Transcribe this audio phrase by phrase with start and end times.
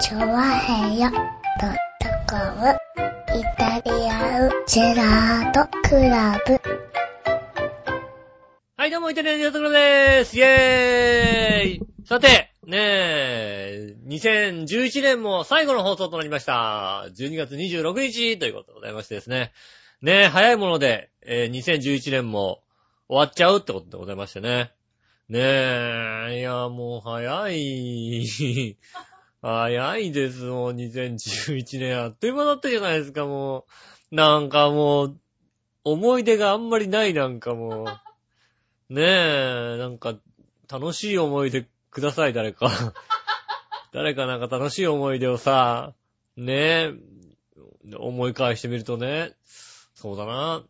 [0.00, 1.20] チョワヘヨドッ
[2.00, 2.76] トコム
[3.38, 6.60] イタリアンジェラートクラブ。
[8.76, 17.06] はい、どうも、イタリアンジェラートクラブでーすイェーイさて、ねえ、2011年も最後の放送となりました。
[17.16, 19.52] 12月26日ということでございましてですね。
[20.02, 22.62] ねえ、早いもので、えー2011年も
[23.08, 24.72] 終わっちゃうってことでございましてね。
[25.28, 28.76] ねえ、いや、もう早い。
[29.46, 33.66] 早いです、もう2011年あっという間だったじゃないですか、も
[34.10, 34.14] う。
[34.14, 35.20] なんかもう、
[35.84, 38.94] 思い出があんまりないなんかもう。
[38.94, 40.14] ねえ、なんか、
[40.66, 42.70] 楽しい思い出ください、誰か。
[43.92, 45.92] 誰かなんか楽しい思い出をさ、
[46.38, 46.94] ねえ、
[47.98, 50.64] 思い返してみるとね、そうだな。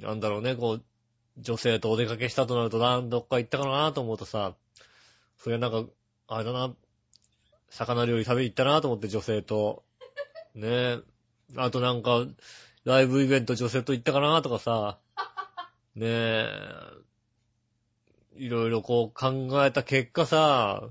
[0.00, 0.84] なんだろうね、こう、
[1.36, 4.54] 女性とお出かけしたとなると、どっか行ったかなと思うとさ、
[5.36, 5.84] それなんか、
[6.28, 6.74] あれだな、
[7.72, 9.82] 魚料理食べに行ったなと思って女性と、
[10.54, 10.98] ねえ、
[11.56, 12.26] あとなんか、
[12.84, 14.98] ライブイベント女性と行ったかなとかさ、
[15.94, 16.48] ねえ、
[18.36, 20.90] いろいろこう考えた結果さ、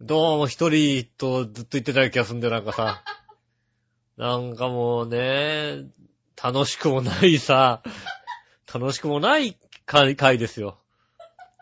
[0.00, 3.04] どうも一人とずっと言ってた気がするんだよ、なんかさ。
[4.16, 5.84] なんかもうね、
[6.42, 7.82] 楽しくもないさ、
[8.72, 10.78] 楽しくもない回回ですよ。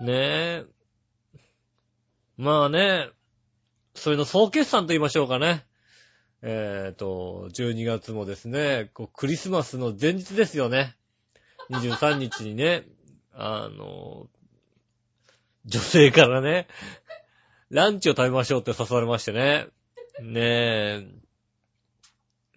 [0.01, 0.65] ねえ。
[2.37, 3.11] まあね、
[3.99, 5.65] それの総決算と言いましょうかね。
[6.43, 10.97] えっ、と、12月もですね、こうクリスマスの前日ですよね。
[11.71, 12.85] 23日にね、
[13.35, 14.29] あの、
[15.67, 16.69] 女性からね、
[17.71, 19.67] ランチを食べましょうって誘われましてね。
[20.21, 21.07] ねえ。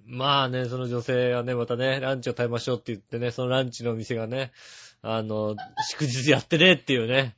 [0.06, 4.52] まあね、その女性はね、またね、ランチを食べましょうって言ってね、そのランチの店がね、
[5.02, 5.56] あの、
[5.90, 7.36] 祝日やってねっていうね、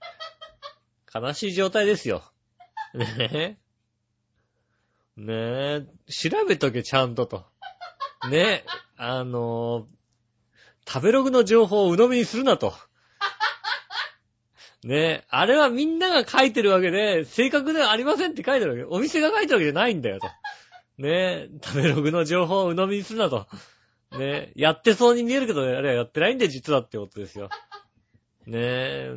[1.14, 2.24] 悲しい状態ですよ。
[2.94, 3.63] ねえ。
[5.18, 7.46] ねえ、調べとけ、ちゃんとと。
[8.30, 8.66] ねえ、
[8.98, 9.88] あの、
[10.88, 12.74] 食べログの情報を鵜呑みにするなと。
[14.84, 18.96] ねえ、あれはみんなが書いてるわけで、正確ではありませんって書いてるわけ。
[18.96, 20.28] お店が書いてるわけじゃないんだよと。
[20.98, 23.48] ねえ、食べログの情報を鵜呑みにするなと。
[24.12, 27.50] ねえ、やってそうに見えるけど、あれはやってないんで実はってことですよ。
[28.46, 29.16] ねえ、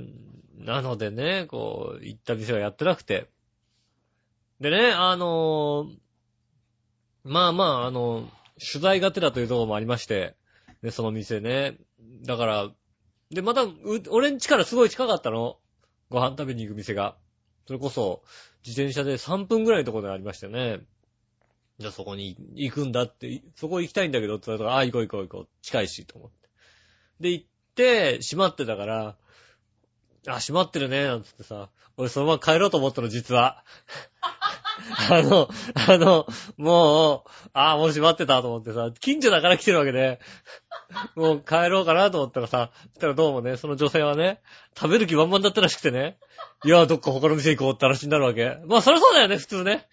[0.58, 3.28] なのでね、こう、行った店はやってなくて。
[4.60, 5.96] でね、あのー
[7.26, 8.28] まあまあ、あの、
[8.60, 10.36] 取材がてらというところもありまして、
[10.82, 11.76] ね、その店ね。
[12.24, 12.70] だから、
[13.30, 13.74] で、また、う
[14.10, 15.58] 俺ん家からすごい近かったの。
[16.08, 17.16] ご飯食べに行く店が。
[17.66, 18.22] それこそ、
[18.64, 20.80] 自転車で3分ぐらいのところでありましたよね。
[21.78, 25.48] じゃあそこに行くんだって、そこ行きたいんだけどって言われたら、あ、行こう行こう行こう。
[25.62, 26.48] 近いし、と思って。
[27.18, 29.16] で、行って、閉まってたから、
[30.28, 33.64] あ、閉まってるね、なんつってさ、俺そのまま帰ろうと思ったの、実は。
[35.10, 35.48] あの、
[35.88, 36.26] あの、
[36.56, 40.20] もう、ああ、もう閉まってたと思ってさ、近所だから来てるわけで、
[41.14, 44.40] もう帰ろうかなと思ったらさ、そしたらどうもね、その女性はね、
[44.76, 46.18] 食べる気満々だったらしくてね、
[46.64, 48.58] いや、どっか他の店行こうって話になるわけ。
[48.66, 49.88] まあ、そりゃそうだよね、普通ね。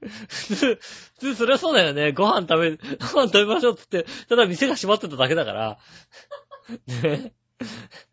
[0.00, 0.78] 普通、普
[1.20, 2.12] 通そりゃそうだよね。
[2.12, 2.76] ご飯食べ、
[3.12, 5.78] ご飯食べましょうって言って、ただ店が閉まってただけだから。
[7.02, 7.32] ね。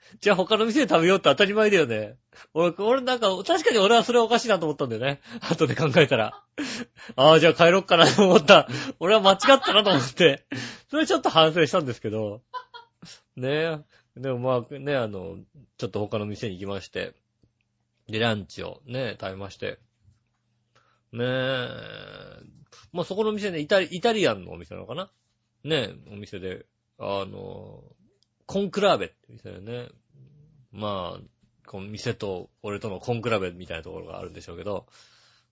[0.21, 2.17] じゃあ他の店で食べようって当たり前だよね。
[2.53, 5.21] 俺、俺なんか、確かに俺はそれおかしいなと思ったんだよね。
[5.41, 6.43] 後で考えたら。
[7.15, 8.67] ああ、じゃあ帰ろっかなと思った。
[8.99, 10.45] 俺は間違ったなと思って。
[10.89, 12.41] それちょっと反省したんですけど。
[13.35, 13.79] ねえ。
[14.15, 15.37] でもまあね、あの、
[15.77, 17.13] ちょっと他の店に行きまして。
[18.07, 19.79] で、ランチをね、食べまして。
[21.11, 22.57] ねえ。
[22.93, 25.11] まあそこの店ね、イタイタリアンのお店なのかな
[25.63, 26.65] ねえ、お店で、
[26.97, 27.83] あの、
[28.47, 29.89] コンクラーベって店でね。
[30.71, 31.21] まあ、
[31.67, 34.87] この店と俺とのコンクラベみたいなところがあるんでしょうけど、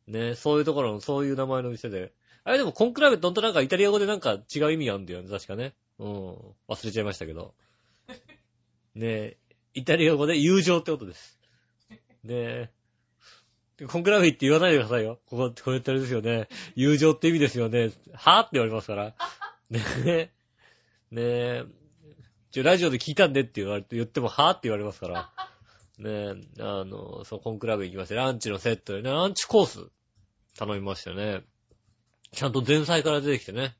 [0.07, 2.13] ね、そういうところの、そういう名前の店で。
[2.43, 5.73] あれでもコンクラベってほんとなんかイタリア語でなんか違う意味あるんだよね、確かね。
[5.99, 6.35] うん。
[6.67, 7.53] 忘れちゃいましたけど。
[8.95, 9.37] ね
[9.73, 11.37] イタリア語で友情ってことです。
[12.23, 12.71] ね
[13.77, 15.19] でコンクラベって言わないでくださいよ。
[15.25, 16.47] ここ、こうやってあれですよね。
[16.75, 17.91] 友情って意味ですよね。
[18.13, 19.13] はぁって言われますから。
[19.69, 20.31] ねえ。
[21.11, 21.65] ねえ。
[22.55, 25.29] ちょ、ラジオで聞いたんでって言われて、言っても、はぁって言われますから。
[25.99, 26.09] ね
[26.57, 29.89] え、あの、そう、コンクラベ行きまして、ランチのセットでね、ランチコース
[30.57, 31.43] 頼みましたよね。
[32.31, 33.75] ちゃんと前菜から出てきてね。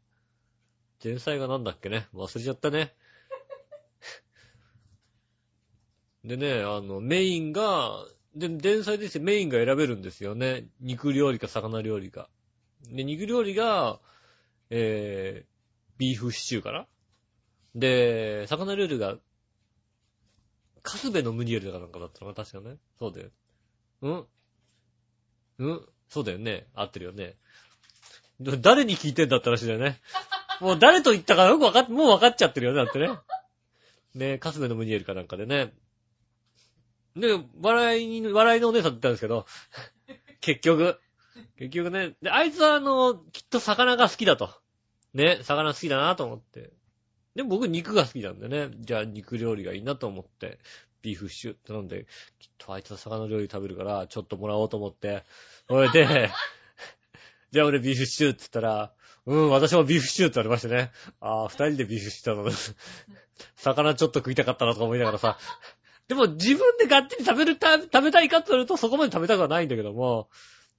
[1.02, 2.10] 前菜がなんだっけね。
[2.14, 2.94] 忘れちゃったね。
[6.26, 8.06] でね、あの、メインが、
[8.36, 10.68] で、前菜ですよ、メインが選べるんですよね。
[10.82, 12.30] 肉料理か魚料理か。
[12.90, 14.02] で、肉料理が、
[14.70, 15.50] えー、
[15.98, 16.88] ビーフシチューかな
[17.76, 19.18] で、魚料理が、
[20.82, 22.78] カスベのムニエルだかなんかだったのか確かね。
[23.00, 23.30] そうだよ。
[24.02, 24.26] うん？
[25.60, 25.82] うん？
[26.10, 26.68] そうだよね。
[26.74, 27.36] 合ってるよね。
[28.40, 30.00] 誰に聞いてんだって話だよね。
[30.62, 33.10] もう誰と言ったかよくわかっ、もうわかっちゃってるよね、だってね。
[34.14, 35.74] ねカスメのムニエルかなんかでね。
[37.16, 39.46] で、笑いに、笑いのお姉さんって言ったんですけど、
[40.42, 41.00] 結局。
[41.58, 42.16] 結局ね。
[42.22, 44.50] で、あいつはあの、きっと魚が好きだと。
[45.14, 46.72] ね、魚好きだなと思って。
[47.36, 48.70] でも僕肉が好きなんでね。
[48.80, 50.60] じゃあ肉料理がいいなと思って、
[51.02, 52.06] ビーフシチュー頼んで、
[52.40, 55.24] きっとあいつは魚料理食べるから、ちょっともらおうと思って。
[55.68, 56.32] それで、
[57.52, 58.94] じゃあ俺ビーフシチューって言ったら、
[59.26, 60.92] うん、私もビーフシチューって言われましてね。
[61.20, 62.52] ああ、二人でビーフシチューだな。
[63.58, 65.38] 魚ちょっと食いたかったなとか思いながらさ。
[66.08, 70.30] でも自分でがっちり食べる、食べたいかとするとそこまで食べたくはないんだけども。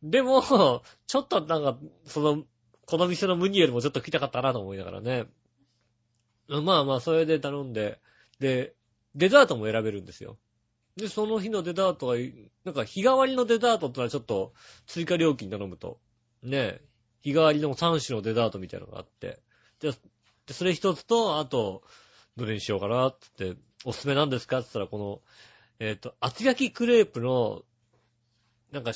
[0.03, 2.45] でも、ちょっとなんか、その、
[2.87, 5.27] この店のムニエルもちょっと食いたかったなと思いながらね。
[6.49, 8.01] まあまあ、それで頼んで、
[8.39, 8.75] で、
[9.15, 10.39] デザートも選べるんですよ。
[10.97, 12.17] で、その日のデザートは、
[12.65, 14.53] なんか日替わりのデザートってのはちょっと
[14.87, 15.99] 追加料金頼むと、
[16.43, 16.81] ね、
[17.23, 19.41] 日替わりの3種のデザートみたいなのがあって、
[19.81, 19.93] で、
[20.47, 21.83] でそれ一つと、あと、
[22.37, 25.21] どれにしようかなってって、おすすめなんですかって言ったら、この、
[25.79, 27.63] えっ、と、厚焼きクレープの、
[28.73, 28.93] なんか、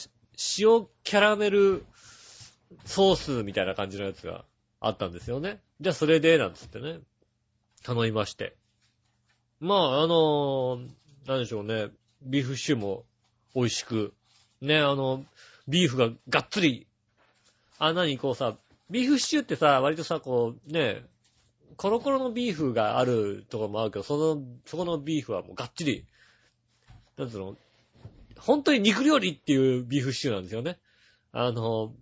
[0.58, 1.84] 塩キャラメル
[2.84, 4.44] ソースみたいな感じのやつが
[4.80, 5.60] あったんですよね。
[5.80, 7.00] じゃあそれで、なんつってね、
[7.82, 8.56] 頼みまして。
[9.60, 10.78] まあ、あの
[11.26, 11.88] なんでしょうね、
[12.22, 13.04] ビーフシチューも
[13.54, 14.14] 美味しく、
[14.60, 15.24] ね、あの、
[15.68, 16.86] ビーフががっつり、
[17.78, 18.56] あ、なに、こうさ、
[18.90, 21.04] ビーフシチューってさ、割とさ、こう、ね、
[21.76, 26.04] コロコロのビーフがあるとこもあるけど、その、そこのビーフはもうがっちり、
[27.16, 27.56] なんつうの、
[28.38, 30.78] 本当に肉料理っていうビーフシチューなんですよね。
[31.32, 31.94] あの、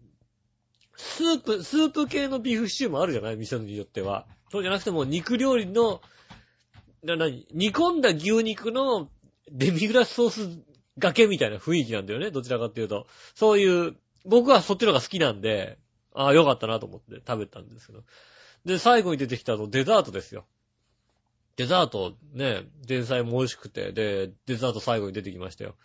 [0.97, 3.37] スープ、スープ系のビーフシチューもあるじゃない？
[3.37, 4.27] 店によっては。
[4.51, 6.01] そうじゃなくても肉料理の、
[7.03, 9.09] な、なに、煮込んだ牛肉の
[9.51, 10.59] デミグラスソース
[10.99, 12.31] がけみたいな雰囲気なんだよね。
[12.31, 13.07] どちらかっていうと。
[13.35, 15.79] そういう、僕はそっちの方が好きなんで、
[16.15, 18.03] ああ、よかったなと思って食べたんですけど。
[18.65, 20.47] で、最後に出てきたのデザートですよ。
[21.57, 25.77] デザート、ね、前菜も美味しくて、で、デザート最後に出てきましたよ。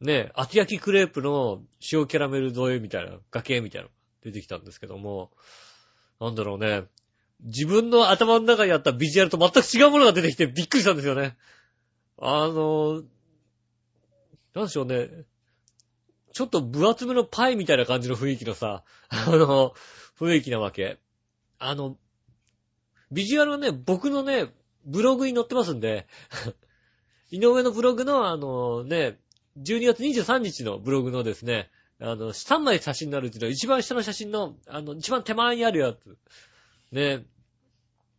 [0.00, 1.62] ね、厚焼きクレープの
[1.92, 5.30] 塩キャラメル添えみたいな、崖みたいなのが出てきたんですけども、
[6.20, 6.84] なんだろうね、
[7.40, 11.36] 自分の頭の中にあったビジュアルと全く違うものが出てきてびっくりしたんですよね。
[12.18, 13.02] あの、
[14.54, 15.08] なんでしょうね、
[16.32, 19.74] ちょっと分厚めのパイみたいな感じの雰囲気のさ、あの、
[20.18, 20.98] 雰囲気なわけ。
[21.58, 21.96] あの、
[23.10, 24.46] ビジュアルはね、僕のね、
[24.84, 26.06] ブログに載ってますんで、
[27.30, 29.18] 井上のブログのあのね、
[29.58, 36.18] 12月23日のブログのですね、あの、3枚写真になるっていうちの一番下の写真の、あの、一番手前にあるやつ。
[36.92, 37.26] ね。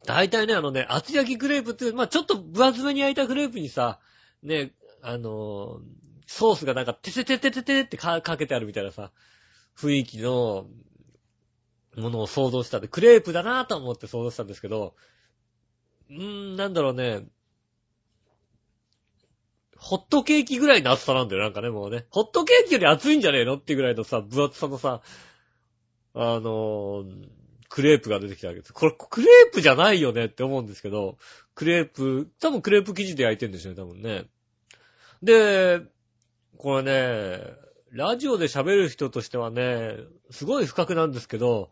[0.06, 4.00] 大体ね、あのね、厚焼きクレープっていう、まあちょっと分厚めに焼いたクレープにさ、
[4.44, 4.72] ね、
[5.02, 5.81] あの
[6.28, 9.12] ソースがなんか、ててててててってかけてあるみたいなさ、
[9.78, 10.68] 雰囲気の
[11.98, 14.96] ものを想像したんで、クレープだなぁと思って想像したんですけど、
[16.10, 17.25] うーん、なんだろうね。
[19.78, 22.06] ホットケーキぐらいの厚さなんだよ、なんかね、もうね。
[22.10, 25.02] ホットケーキより厚いんじゃねえのっていうぐらいのさ、分厚さのさ、
[26.13, 27.37] あのー
[27.69, 28.74] クレープが出てきたわけです。
[28.74, 31.18] これ、クレープじゃないよねって思うんですけど、
[31.56, 34.25] クレープ、多分クレープ生地で焼いてるんですよね、多分ね。
[35.22, 35.81] で、
[36.58, 37.40] これね、
[37.92, 39.98] ラジオで喋る人としてはね、
[40.31, 41.72] すごい不覚なんですけど、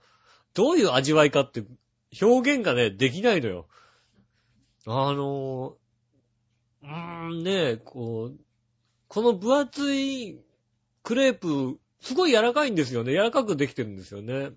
[0.54, 1.64] どういう味わいかって
[2.22, 3.68] 表現がね、できないのよ。
[4.88, 5.76] あの、
[6.84, 8.40] うーんね、こう、
[9.08, 10.40] この分厚い
[11.04, 13.12] クレープ、すごい柔らかいんですよね。
[13.12, 14.52] 柔らかくできてるんですよね。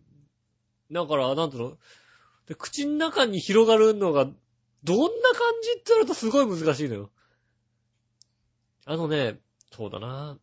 [0.90, 1.76] だから、なんていうの？
[2.46, 4.26] で口の中に広がるのが、
[4.84, 7.10] どんな感じって言われるとすごい難しいのよ。
[8.86, 9.38] あのね、
[9.70, 10.38] そうだな。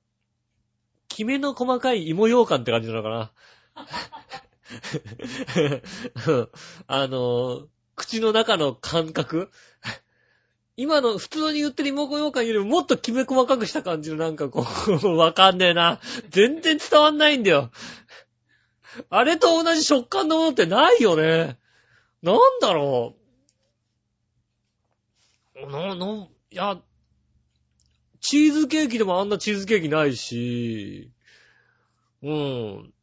[1.08, 3.32] きめの細かい芋羊羹って感じなのかな。
[6.88, 9.50] あの、口の中の感覚
[10.78, 14.66] 今の普通に言ってる芋羊羹よりももっときめ細かくした感じのなんかこ
[15.04, 16.02] う、 わかんねえな。
[16.30, 17.72] 全然伝わんないんだよ。
[19.10, 21.58] あれと同じ食感のものってないよね。
[22.22, 23.26] なんだろう。
[25.72, 26.82] な、な、いや、
[28.20, 31.12] チーズケーキでもあんなチーズケーキないし、
[32.24, 32.94] うん。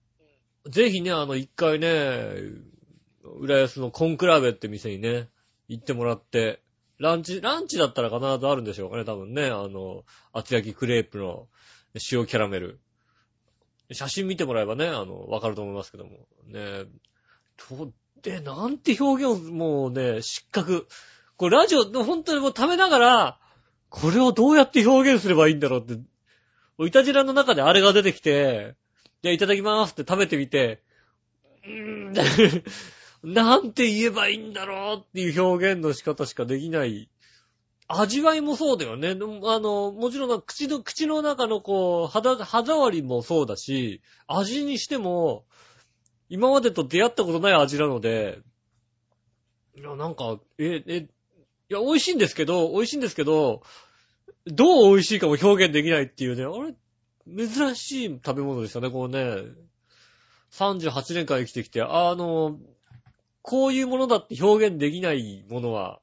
[0.69, 2.19] ぜひね、あの、一回ね、
[3.25, 5.29] 浦安のコンクラベって店にね、
[5.69, 6.61] 行ってもらって、
[6.99, 11.49] ランチ、ランチだったら必ずあるんでしょうかね、多分ね、あの、厚焼きクレープの
[12.11, 12.81] 塩キャラメル。
[13.95, 16.11] 写真見てもらえばね、あの、わかると思いますけども。
[16.47, 16.85] ね
[17.57, 20.87] と、で、なんて表現を、もうね、失格。
[21.37, 23.39] これラジオ、本当にもう食べながら、
[23.89, 26.01] これをどうやって表現すればいいんだろうって、
[26.87, 28.75] いたじらの中であれが出てきて、
[29.23, 30.83] で、いただきますって食べてみて、
[31.65, 32.13] うーん、
[33.23, 37.09] なんて言えばいいんだろうっていう表現の仕方しかできない。
[37.89, 39.11] 味わいもそうだよね。
[39.11, 45.45] あの、もちろん口の、口の中のこう、肌、歯触りもそうだし、味にしても、
[46.29, 48.41] 今までと出会ったことない味なので、
[49.77, 51.09] いや、なんか、え、え、い
[51.75, 53.63] や、美味しいんですけど、美味しいんですけど、
[54.47, 56.75] どう美味しいかも表現できないっていうね、あれ、
[57.27, 59.37] 珍しい食べ物でしたね、こうね。
[60.51, 62.59] 38年間生きてきて、あの、
[63.41, 66.02] こういうものだって表現できないものは、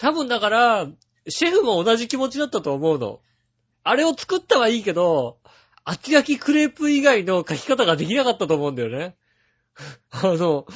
[0.00, 0.88] 多分だから、
[1.28, 3.20] シェフも同じ気持ちだったと思うの。
[3.84, 5.38] あれを作ったはいいけど、
[5.84, 9.16] 厚焼きクレープ以外の書き方ができなかったと思うんだよね。
[10.10, 10.66] あの、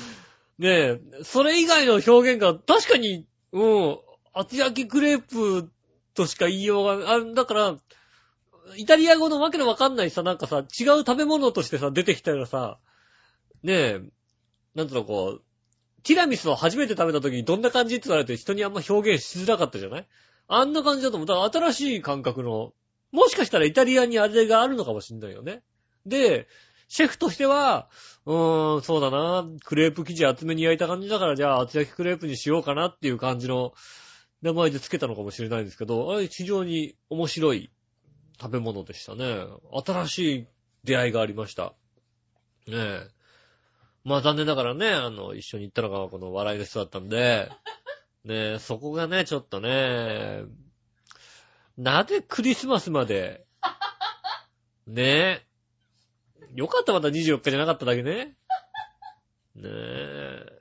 [0.59, 3.99] ねえ、それ以外の表現が確かに、うん、
[4.35, 5.71] 厚焼きクレープ
[6.13, 7.77] としか言いようが、あだから、
[8.77, 10.67] イタリア語のわけのわかんないさ、なんかさ、違う
[10.99, 12.79] 食べ物としてさ、出てきたらさ、
[13.63, 14.01] ねえ、
[14.75, 15.43] なんとのこう、
[16.05, 20.07] ティラミスを初めて食べた時にどんな感じって言われて人にあんま表現しづらかったじゃない？
[20.47, 21.27] あんな感じだと思う。
[21.27, 22.73] だから新しい感覚の、
[23.13, 25.63] もしかしたらイタリアにあれがあるのかもしんないよね。
[26.05, 26.47] で、
[26.89, 27.89] シェフとしては、
[28.27, 33.73] うーん、そうだな、クレープ生地厚めに焼いた感じだから、じゃあ厚焼きクレープにしようかなっていう感じの
[34.43, 37.71] 名前で付けたのかもしれないんですけど、あれ非常に面白い
[38.39, 39.47] 食べ物でしたね。
[39.87, 40.47] 新しい
[40.85, 41.73] 出会いがありました。
[42.67, 43.14] ねえ。
[44.05, 47.51] まあ残念ながらね、あの、一緒に行ったのがこの笑いの人だったんで、
[48.25, 50.43] ねえ、そこがね、ちょっとね、
[51.79, 53.45] なぜクリスマスまで、
[54.87, 55.47] ねえ、
[56.55, 58.37] よかったまだ24日じゃなかっただけね。
[59.57, 60.55] ねえ。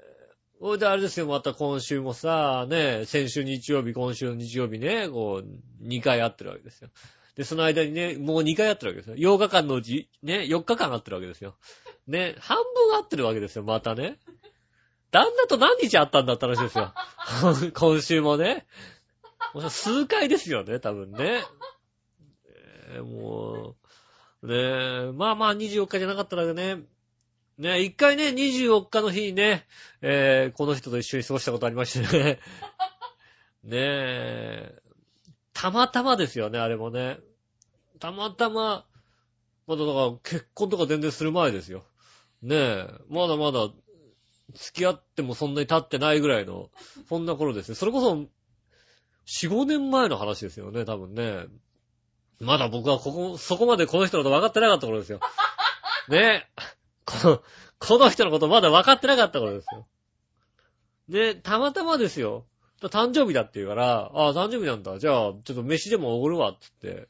[0.59, 6.89] ほいであれですよ、また今週もさ、ね、先週日曜日、今週の日曜日ね、こう、2回会ってるわけですよ。
[7.35, 9.37] で、その間にね、もう2回会ってるわけですよ。
[9.37, 11.55] 8日間のうち、ね、4日間会ってるわけですよ。
[12.07, 14.17] ね、半分会ってるわけですよ、またね。
[15.11, 16.93] 旦那と何日会ったんだって話ですよ。
[17.73, 18.65] 今週もね。
[19.53, 21.43] もう数回ですよね、多分ね。
[22.95, 23.75] えーも
[24.41, 24.55] う、ね
[25.09, 26.83] え、まあまあ24日じゃなかったらね、
[27.57, 29.65] ね、一回ね、24日の日にね、
[30.01, 32.39] えー、この人と一緒に過ごしたことありましてね。
[33.63, 34.81] ねえ、
[35.53, 37.19] たまたまですよね、あれもね。
[37.99, 38.85] たまたま、
[39.67, 41.83] まだだから結婚とか全然する前ですよ。
[42.41, 43.69] ねえ、まだまだ
[44.53, 46.69] 付き合ってもそんなに経ってないぐらいの、
[47.07, 47.75] そんな頃ですよ。
[47.75, 48.27] それこそ、4、
[49.49, 51.45] 5年前の話ですよね、多分ね。
[52.39, 55.19] まだ僕はここ、そこまでこの人のこと分かってなかった頃ですよ。
[56.09, 56.63] ねえ。
[57.05, 57.43] この、
[57.79, 59.87] この人のことまだ分かってなかった頃ですよ。
[61.09, 62.45] で、たまたまですよ。
[62.89, 64.99] 誕生日だって言うから、ああ、誕生日なんだ。
[64.99, 67.07] じゃあ、ちょっと飯でもおごるわ、つって。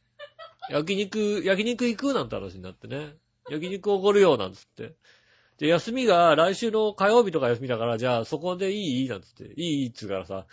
[0.69, 3.15] 焼肉、焼肉行くなんて話になってね。
[3.49, 4.95] 焼肉おごるよ、なんつって。
[5.57, 9.09] で、休みが来週の火曜日とか休みだから、じゃあそこでいい？
[9.09, 9.53] なんつって。
[9.55, 10.45] いいっつうからさ。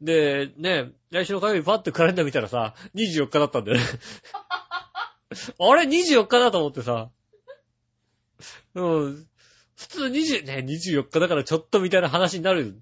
[0.00, 3.84] で、ね、来週の火曜日パッてカレンダー見たらさ、24日だったんだよね。
[5.58, 7.10] あれ ?24 日だと思ってさ。
[8.74, 9.26] うん。
[9.76, 12.80] 普通20、ね、24日だからちょっとみたいな話になる。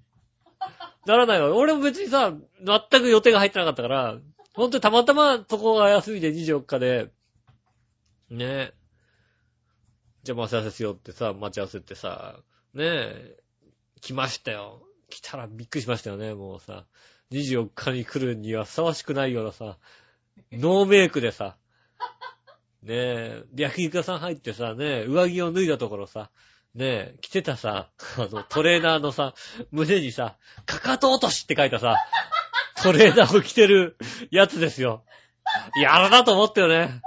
[1.07, 1.55] ならないわ。
[1.55, 4.17] 俺も別にさ、全く予定が入ってなかったから、
[4.53, 7.11] ほんとにたまたまそこが休みで24日で、
[8.29, 8.73] ねえ
[10.23, 12.39] じゃあ待ち合わせしようってさ、待ち合わせってさ、
[12.73, 13.37] ねえ、
[14.01, 14.83] 来ましたよ。
[15.09, 16.85] 来たらびっくりしましたよね、もうさ。
[17.31, 19.77] 24日に来るにはふさわしくないようなさ、
[20.51, 21.55] ノーメイクでさ、
[22.83, 26.29] ねえ、焼肉屋さん入ってさ、ねえ、上着を脱いだところさ、
[26.77, 29.33] ねえ、着てたさ、あの、トレーナーのさ、
[29.71, 31.95] 胸にさ、かかと落としって書いたさ、
[32.83, 33.97] トレーナーを着てる
[34.29, 35.03] やつですよ。
[35.81, 37.01] やらなと思ったよね。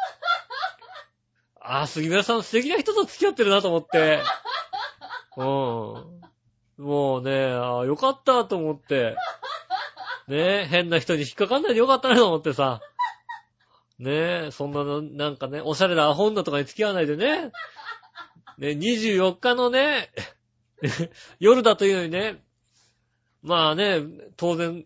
[1.60, 4.20] あ、杉村さん素敵な人と付き合ってるなと思って。
[5.36, 5.44] うん。
[6.84, 9.14] もうね、あよかったと思って。
[10.26, 12.80] ねえ変な人に引っかかんないでよかったなと思ってさ。
[14.00, 17.52] ねえそんなの、なんかね、おしゃれなアホ女とかに付き合わないでね。
[18.60, 20.12] ね、24日のね、
[21.40, 22.44] 夜だというのにね、
[23.42, 24.02] まあね、
[24.36, 24.84] 当然、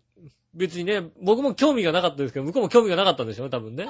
[0.55, 3.89] 別にね、僕も興味がなかったですけど、向こうも興味がなかったんでしょうね、多分ね。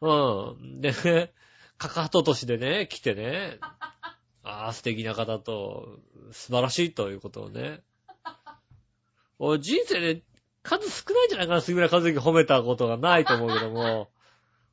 [0.00, 0.80] うん。
[0.80, 1.32] でね、
[1.78, 3.58] かかととしでね、来てね、
[4.42, 6.00] ああ、素敵な方と、
[6.32, 7.82] 素晴らしいということをね。
[9.38, 10.22] 俺、人生で
[10.64, 14.10] 数少ないんじゃないかな、杉村和之褒めたことがないと思うけども。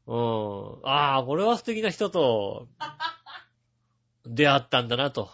[0.07, 0.89] うん。
[0.89, 2.67] ああ、これは素敵な人と、
[4.27, 5.29] 出会ったんだなと。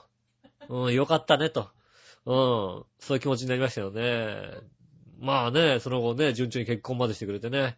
[0.69, 1.69] うん、よかったねと。
[2.25, 2.33] うん。
[2.99, 4.39] そういう気持ちになりましたよね。
[5.19, 7.77] まあね、その後ね、順調に結婚までしてくれてね。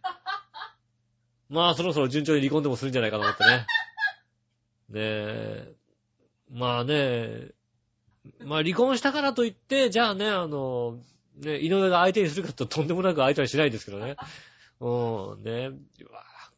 [1.48, 3.66] まあそろそろ順調に離婚でもするんじゃないかと思ってね。
[4.88, 5.72] ねえ、
[6.50, 7.50] まあね、
[8.40, 10.98] まあ離婚したからといって、じゃあね、あの、
[11.38, 14.16] ね、井上が相手にするかととんでもなく相手はしないですけどね。
[14.80, 15.70] うん、ね、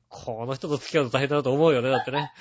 [0.08, 2.32] この人と付き合うと大変だなと思うよね、だってね。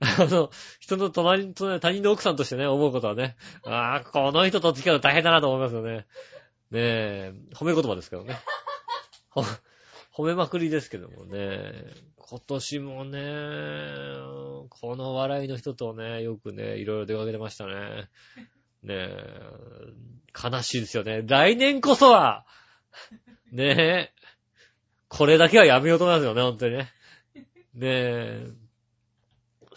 [0.00, 6.06] あの、人の隣、隣他人の奥さんとしてね、思うことはね、ああ、この人と付き合うと大変だなと思いますよね。
[6.70, 8.38] ねえ、褒め言葉ですけどね。
[10.14, 11.72] 褒めまくりですけどもね。
[12.16, 13.20] 今年もね、
[14.68, 18.08] この笑いの人とね、よくね、いろいろ出かけてましたね。
[18.82, 19.12] ねえ、
[20.34, 21.22] 悲しいですよね。
[21.26, 22.44] 来年こそは、
[23.50, 24.12] ねえ、
[25.08, 26.92] これだけはやめようと思いますよね、本当にね。
[27.74, 28.46] ねえ、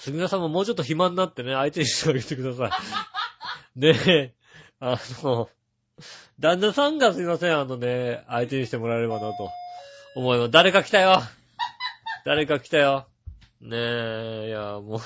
[0.01, 2.71] 杉村さんももうちょっと暇になってね、相手にしてあげてください。
[3.79, 4.33] ねえ、
[4.79, 5.47] あの、
[6.39, 9.51] 旦那さんがすいません、あのね、相手にしてもらえればなと
[10.15, 10.51] 思います。
[10.51, 11.21] 誰か来たよ
[12.25, 13.05] 誰か来たよ
[13.59, 14.99] ねえ、いや、も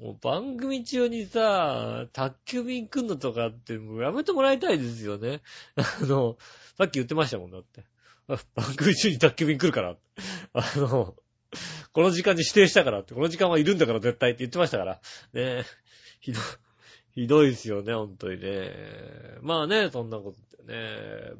[0.00, 5.42] う、もう番組中にさ、宅急便来んのとかって、もうやめてもらいたいですよね。
[5.76, 6.38] あの、
[6.76, 7.84] さっき言ってましたもんだって。
[8.26, 9.96] あ番組中に宅急便来るから。
[10.54, 11.14] あの、
[11.92, 14.94] この時間に指定したからって、この時間はいるんだから絶対って言ってましたから。
[14.94, 15.00] ね
[15.34, 15.64] え、
[16.20, 16.40] ひど、
[17.12, 18.72] ひどいですよね、本当にね。
[19.40, 21.32] まあね、そんなことでね。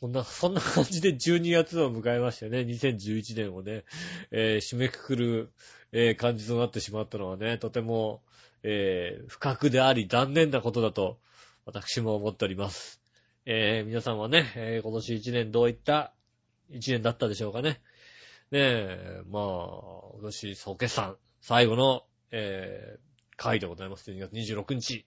[0.00, 3.84] こんな、そんな感じで12月を迎えましてね、2011年をね、
[4.30, 5.50] えー締めくくる、
[5.92, 8.22] えー感じとなってしまったのはね、とても、
[8.62, 11.18] えー不覚であり残念なことだと、
[11.64, 13.00] 私も思っております。
[13.46, 16.12] えー皆さんはね、え今年1年どういった
[16.72, 17.80] 1年だったでしょうかね。
[18.52, 19.42] ねえ、まあ、
[20.14, 24.10] 今年総決算、最後の、えー回でございます。
[24.10, 25.06] 12月26日。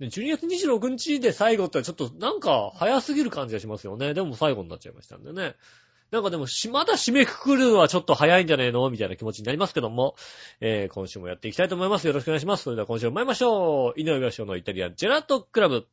[0.00, 4.14] 12月26日で最後ってちょっとなんか早すぎる感じがしますよね。
[4.14, 5.54] でも最後になっちゃいましたんでね。
[6.10, 10.14] なんかでもし、まだ締めくくるのはちょっと早いんじゃねえのみたいな気持ちになりますけども、
[10.60, 12.06] えー、今週もやっていきたいと思います。
[12.06, 12.64] よろしくお願いします。
[12.64, 14.00] それでは今週も参りましょう。
[14.00, 15.86] 井上義雄のイタリアンジェラートクラブ。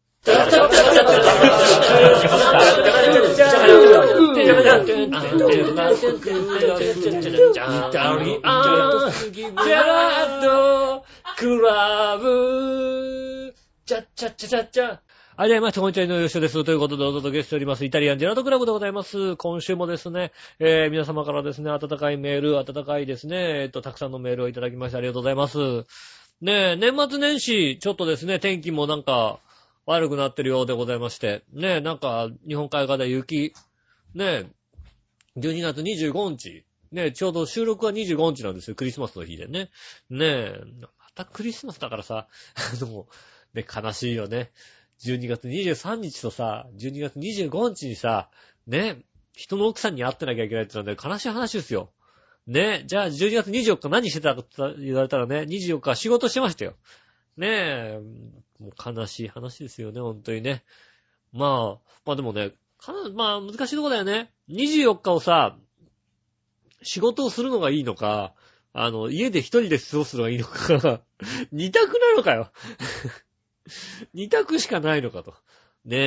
[15.38, 16.66] はい、どうも、こんにちは、井上義雄です。
[16.66, 19.38] ということでお届けしております、イタリアンジェラートクラブでございます。
[19.38, 25.86] 今週もですね、えー、皆様からですね、温かいメール、温かいですね、えっと、たくさんのメールをいただきましてありがとうございます。
[26.42, 29.40] ねえ、年末年始、ちょっとですね、天気もなんか、
[29.90, 33.56] 悪くなってるようでございまして、ねえ、なんか、日本海側で雪、
[34.14, 34.46] ねえ、
[35.38, 39.72] 12月25日、ねえ、ちょうど収録は25日なんですよ、クリスマスの日でね。
[40.12, 43.08] ねえ、またクリスマスだからさ、 あの、
[43.56, 44.52] ね、悲しいよね。
[45.00, 48.30] 12月23日とさ、12月25日にさ、
[48.68, 49.02] ね、
[49.34, 51.92] 人の奥さんに会ってなきゃいけないってのはね、悲しい話ですよ。
[52.46, 56.76] ねえ、じゃあ12月24日何してたかって言われたらね、24日は仕事してましたよ。
[57.38, 58.00] ねえ、
[58.60, 60.64] もう悲しい話ですよね、本当にね。
[61.32, 64.32] まあ、まあでもね、かなまあ難しいとこだよね。
[64.50, 65.58] 24日をさ、
[66.82, 68.34] 仕事をするのがいいのか、
[68.74, 71.02] あの、家で一人で過ごすのがいいのか、
[71.52, 72.52] 二択なのかよ。
[74.14, 75.34] 二択しかないのかと。
[75.86, 75.98] ね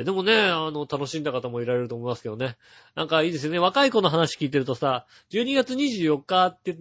[0.00, 2.56] え、でもね、あの、楽しんだ方もいられると思いますけどね。
[2.94, 3.58] なんかいいですよね。
[3.58, 6.76] 若い子の話聞いてるとさ、12月24日って、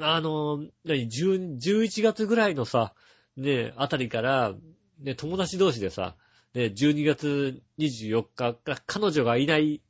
[0.00, 2.94] あの、何、11月ぐらいのさ、
[3.36, 4.54] ね、あたりから、
[5.00, 6.16] ね、友達同士でさ、
[6.54, 9.82] ね、12月24日から、彼女がいない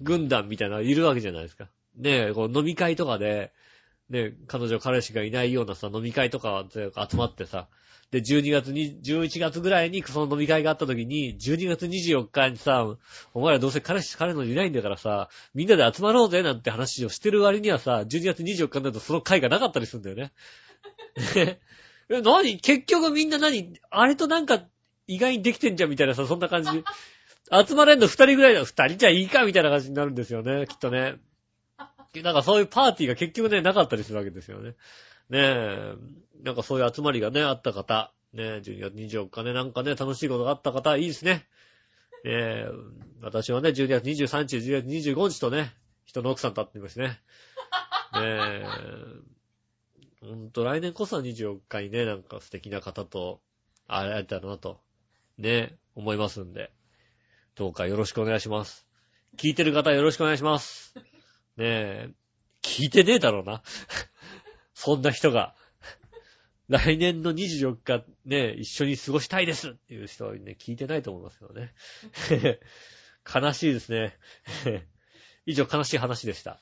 [0.00, 1.68] 軍団みたいなのがいるわけじゃないですか。
[1.96, 3.52] ね、こう飲み会とかで、
[4.10, 7.68] ね、彼女彼氏がいないようなさ、飲み会とか集まってさ、
[8.10, 12.96] で、12月に、11月ぐらいにその飲み会があった時に、12月24日にさ、
[13.32, 20.32] お前らどうせ彼氏、彼女いないんだからさ、みんなで集まろうぜなんて話をしてる割にはさ、12月24日になるとその会がなかったりするんだよね。
[22.14, 22.58] ねえ、何？
[22.58, 23.72] 結局みんな何？
[23.90, 24.60] あれとなんか
[25.06, 26.70] 意外にできてんじゃんみたいなさ、そんな感じ。
[27.68, 28.64] 集まれんの二人ぐらいだ。
[28.64, 31.16] 二人じゃいいかみたいな感じになるんですよね、きっとね。
[32.22, 34.70] なんかそういうパーティーが結局ね、なかったりするわけですよね。
[35.28, 35.94] ねえ、
[36.42, 41.46] なんかそういう集まりがね、あった方、ねえ、12月24日ね、なんかね、楽しいことがあった方、いいですね。
[42.24, 42.68] ねえ、
[43.20, 45.74] 私はね、12月23日、12月25日とね、
[46.04, 47.08] 人の奥さんと会ってみましてね。
[47.08, 47.18] ね
[48.14, 48.64] え、
[50.26, 53.40] ほんと来年こそは24日にね、なんか素敵な方と
[53.86, 54.80] 会えたらなと、
[55.36, 56.70] ね、思いますんで、
[57.56, 58.86] どうかよろしくお願いします。
[59.36, 60.94] 聞いてる方よろしくお願いします。
[60.96, 61.02] ね
[61.58, 62.10] え、
[62.62, 63.62] 聞いてねえだろうな。
[64.72, 65.54] そんな人が。
[66.68, 71.74] 来年の24日ね、一緒に過ごしたいですっていう人はね、聞いてないと思いますけどね。
[73.30, 74.16] 悲しいですね。
[75.44, 76.58] 以上、悲しい話でした。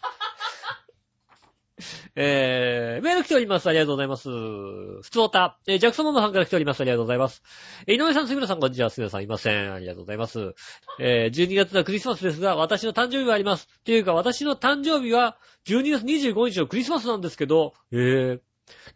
[2.15, 3.67] えー、メール来ております。
[3.69, 4.29] ありがとうございます。
[4.29, 5.59] ふつおた。
[5.67, 6.81] えー、ジャクソンママさんから来ております。
[6.83, 7.43] ありがとうございます。
[7.87, 8.91] えー井上さん、杉村さん、こんにちは。
[8.91, 9.73] 杉村さんいません。
[9.73, 10.55] ありがとうございます。
[11.01, 13.67] えー、12月のクリスマスですが、私の誕生日があります。
[13.81, 18.41] っていうか、私の誕生日は、12月25日のクリスマスなんですけど、えー、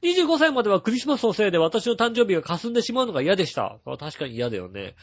[0.02, 3.79] 25歳まではクリスマスのせいで私の誕生日が霞んでしまうのが嫌でした。
[3.98, 4.94] 確かに嫌だよね。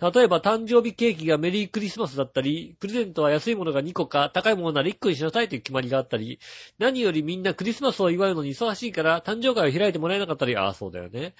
[0.00, 6.40] 例えば誕生日ケーキがメリークリスマスだったり、プレゼントは安いものが2個か、高いものなら1個にしなさいという決まりがあったり、
[6.78, 11.34] 何よりみんなクリスマスを祝うのに忙しいから誕生会を開いてもらえなかったり、ああ、そうだよね。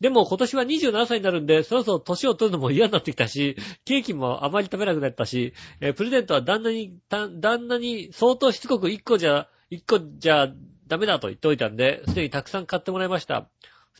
[0.00, 10.52] でも今年は27歳になるんで、そろそろ年を取るのも嫌になってきたし、ケーキもあまり食べなくなったし、えープレゼントは旦那に、旦那に相当しつこく1個じゃ、1個じゃ
[10.86, 13.48] ダメだと言っておいたんで、すでにたくさん買ってもらいました。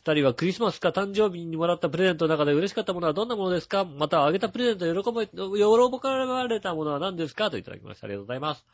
[0.05, 3.85] 二人はクリスマスか誕生日にもらったプレゼントの中で嬉しかったものはどんなものですか？
[3.85, 5.33] またあげたプレゼント喜ば、喜
[5.99, 7.49] ばれたものは何ですか？
[7.49, 8.05] といただきました。
[8.05, 8.65] ありがとうございます。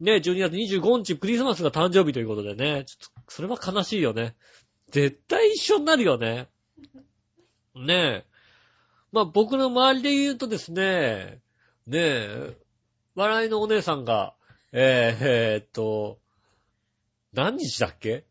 [0.00, 4.34] ねえ、12月25日クリスマスが誕生日ということでね、ちょっと、それは悲しいよね。
[4.90, 6.48] 絶対一緒になるよね。
[7.74, 8.24] ねえ。
[9.12, 11.40] まあ僕の周りで言うとですね、
[11.86, 12.56] ねえ、
[13.14, 14.34] 笑いのお姉さんが、
[14.72, 16.18] えー、えーっと、
[17.34, 18.24] 何日だっけ？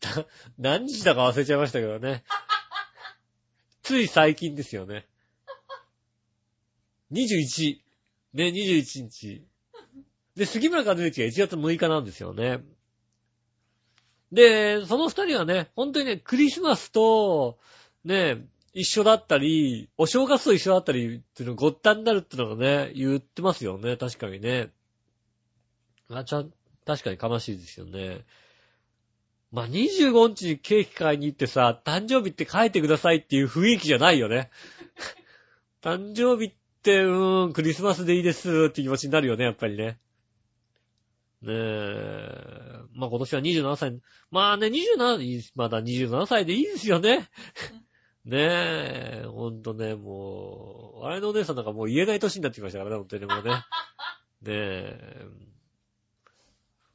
[0.58, 2.24] 何日だか忘れちゃいましたけどね。
[3.82, 5.06] つい最近ですよね。
[7.12, 7.80] 21。
[8.34, 9.44] ね、21日。
[10.36, 12.60] で、杉村和之が1月6日なんですよね。
[14.30, 17.58] で、その二人はね、本当にね、クリスマスと、
[18.04, 24.70] ね、一緒だったり、お正月と一緒だったりっていうのごったになるってのがね、言ってますよね、確かにね。
[26.10, 26.52] あ、ちゃん、
[26.84, 28.24] 確かに悲しいですよね。
[29.50, 34.50] まあ、25日にケーキ買いに行ってさ、誕生日って書いてくださいっていう雰囲気じゃないよね。
[35.82, 39.98] 誕生日って、うーん、クリスマスでいいですって気持ちになるよね、やっぱりね。
[41.40, 42.58] ねえ。
[42.92, 44.00] まあ今年は27歳。
[44.30, 47.28] まあね、27、まだ27歳でいいですよね。
[48.24, 48.38] ね
[49.22, 53.52] え、ほんとね、もう、あれのお姉さんなんかもう言えない年になってきましたからね、ほんとにもうね。
[54.42, 55.26] ねえ。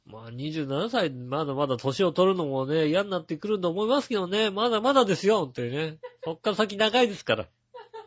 [0.06, 5.98] まあ27歳、まだまだ年を取るのもね、嫌になってくると思いますけどね、まだまだですよ、ほんとにね。
[6.24, 7.44] そっから先長いですから。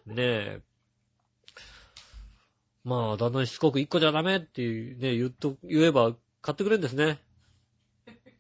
[0.06, 0.62] ねえ。
[2.84, 7.20] まあ、旦那にしつこく一個じゃダメっていうね、言っと、言えば買ってくれるんですね。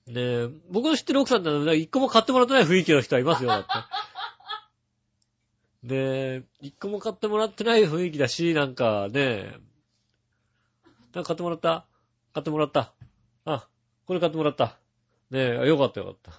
[0.05, 3.69] ねえ、僕の知ってる奥さんなら一個も買ってもらってない雰囲気の人はいますよ、だって。
[5.83, 9.59] ねえ、一個も買ってもらってない雰囲気だし、なんかねえ、
[11.13, 11.85] なんか買ってもらった？
[12.33, 12.93] 買ってもらった。
[13.47, 13.67] あ、
[14.05, 14.77] これ買ってもらった。
[15.31, 16.31] ねえ、よかったよかった。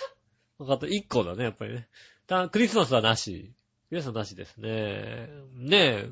[0.58, 0.86] よかった。
[0.86, 1.88] 一個だね、やっぱりね。
[2.26, 3.52] たクリスマスはなし。
[3.90, 5.28] クリスマスなしですね。
[5.54, 6.10] ねえ。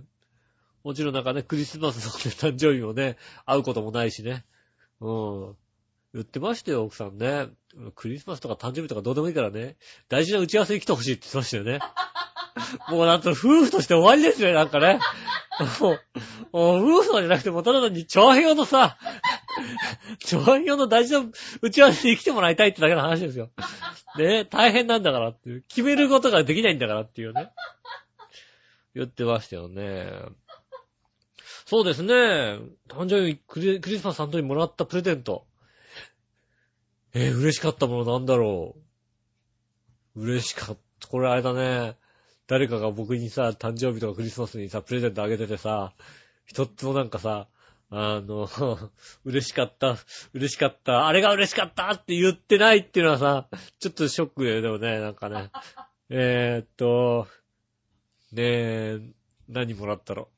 [0.84, 4.44] もちろんなんかね、クリスマスの、ね、誕生日もね、会うこともないしね。
[5.00, 5.56] うん。
[6.12, 7.48] 言ってましたよ、奥さんね。
[7.94, 9.76] クリスマスとか誕生日とかどうでもいいからね。
[10.10, 11.80] 大事な打ち合わせに来てほしいって言ってましたよね。
[12.90, 15.00] もうなんと夫婦として終わりですよね、なんかね。
[15.80, 16.00] もう、
[16.52, 18.98] もう夫婦じゃなくてもうただ単に長編のさ、
[20.24, 23.50] 長編の大事な打ち合わせに来てもらいたいってだけの話ですよ。
[24.18, 25.64] ね大変なんだからっていう。
[25.68, 27.50] 決めることができないんだからっていうね。
[28.94, 30.10] 言ってましたよね。
[31.66, 32.14] そうですね。
[32.88, 35.46] 誕生日クリクリスマスさんとにもらったプレゼント。
[37.14, 38.76] えー嬉しかったものなんだろ
[40.16, 40.22] う。
[40.22, 41.08] 嬉しかった。
[41.08, 41.96] これあれだね。
[42.46, 45.94] 誰かが僕にさ、誕生日とかクリスマスにさ、プレゼントあげててさ、
[46.44, 47.48] 一つもなんかさ、
[47.96, 48.48] あの、
[49.24, 49.96] 嬉しかった、
[50.32, 55.52] 嬉しかった、あれが嬉しかったって言ってないっていうのはさ、ちょっとショックだよ、でもね、なんかね。
[56.10, 57.28] えーっと、
[58.32, 59.00] ねえ、
[59.48, 60.28] 何もらったろ？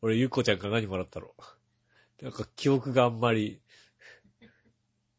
[0.00, 1.36] 俺、ゆっこちゃんから何もらったろ？
[2.20, 3.62] なんか記憶があんまり、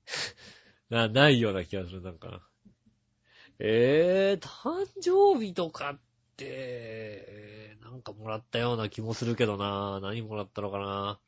[0.90, 2.46] な、ないような気がする、なんかな。
[3.60, 6.00] えー、誕生日とかっ
[6.36, 10.00] て、えーなんかもらったような気もするけどな。
[10.02, 11.20] 何もらったのかな。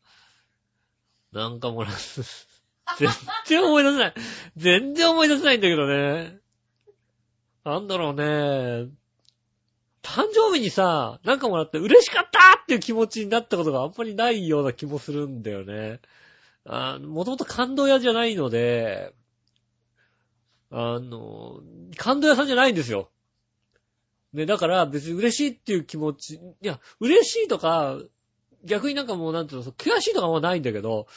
[1.31, 1.93] なんかもらっ、
[2.97, 3.09] 全
[3.45, 4.13] 然思い出せない。
[4.57, 6.39] 全然思い出せないんだけどね。
[7.65, 8.89] なんだろうね。
[10.01, 15.99] 誕生日にさ、なんかもらって嬉しかったっていう気持ちになったことがあんまりないような気もするんだよね。
[16.65, 19.13] あもともと感動屋じゃないので、
[20.71, 21.59] あの、
[21.95, 23.11] 感動屋さんじゃないんですよ。
[24.35, 27.97] ね、だから別に嬉しいっていう気持ち、いや、嬉しいとか、
[28.65, 31.07] 逆になんかもうなんていうの、悔しいとかもないんだけど、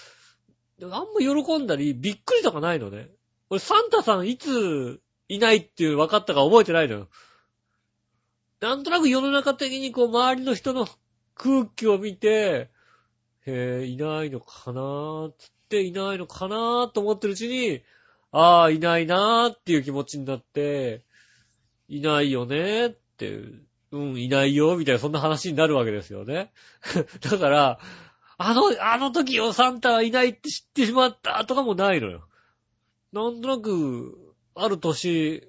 [0.83, 3.09] あんま喜んだり、びっくりとかないのね。
[3.51, 7.09] 俺、サンタさんいついないっていう分かったか覚えてないのよ。
[8.61, 10.87] なんとなく世の中的にこう、周りの人の
[11.35, 12.71] 空気を見て、
[13.47, 17.83] へえ、いないのかなーつっていないのかなと思ってるうちに、
[18.31, 21.03] ああ、いないなーっていう気持ちになって、
[21.89, 26.53] いないよねっう、うん、いないよ、みたいなそんな話になるわけですよね。
[27.21, 27.79] だから、
[28.37, 32.29] あの、あの時をサンタはいないって知ってしまったとかもないのよ。
[33.13, 35.49] なんとなく、ある年、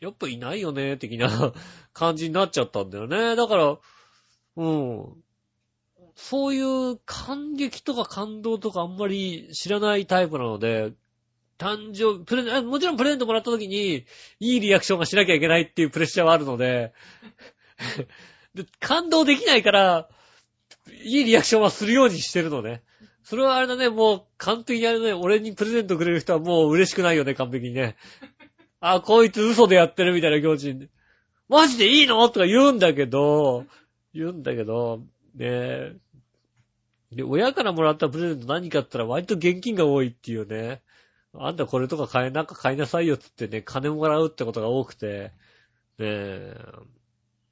[0.00, 1.52] やっぱいないよね、的な
[1.92, 3.36] 感じになっちゃったんだよね。
[3.36, 3.78] だから、
[4.56, 5.24] うん。
[6.16, 10.92] そういう感激とか感動とかあんまり知らないタイプなので、
[11.58, 14.04] 誕生、プレゼント、もちろんプレゼントもらった時に、
[14.40, 16.92] いいリアクションがしなきゃいけないっていうプレッシャーはあるので、
[18.54, 20.08] で感動できないから、
[21.04, 22.82] いいリアクションはするようにしてるのね。
[23.24, 27.96] それはあれだね、もう完璧にあれだね、俺にプレゼントくれる人はもう嬉しくないよね、完璧にね。
[28.80, 30.88] あ、こいつ嘘でやってるみたいな気持ちに。
[31.48, 32.26] マジでいいの？
[32.28, 33.64] とか言うんだけど、
[34.14, 35.02] 言うんだけど、
[35.34, 35.92] ね。
[37.12, 40.82] で、親からもらったプレゼント何かって言ったら割と現金が多いっていうね。
[41.34, 45.32] あんたこれとか買え、なんか買いなさいよっつってね、金もらうってことが多くて。
[45.98, 46.56] ねえ。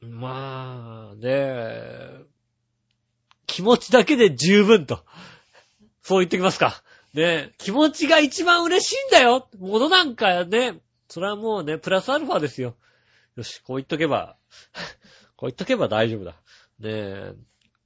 [0.03, 2.25] まあ、ねえ。
[3.47, 5.05] 気持ちだけで十分と。
[6.03, 6.83] そう言ってきますか。
[7.15, 7.55] ねえ。
[7.59, 12.77] 気持ちが一番嬉しいんだよ物なんかね、それはもうね、プラスアルファですよ。
[13.37, 14.37] よし、こう言っとけば、
[15.37, 16.33] こう言っとけば大丈夫だ。
[16.81, 17.35] ねえ。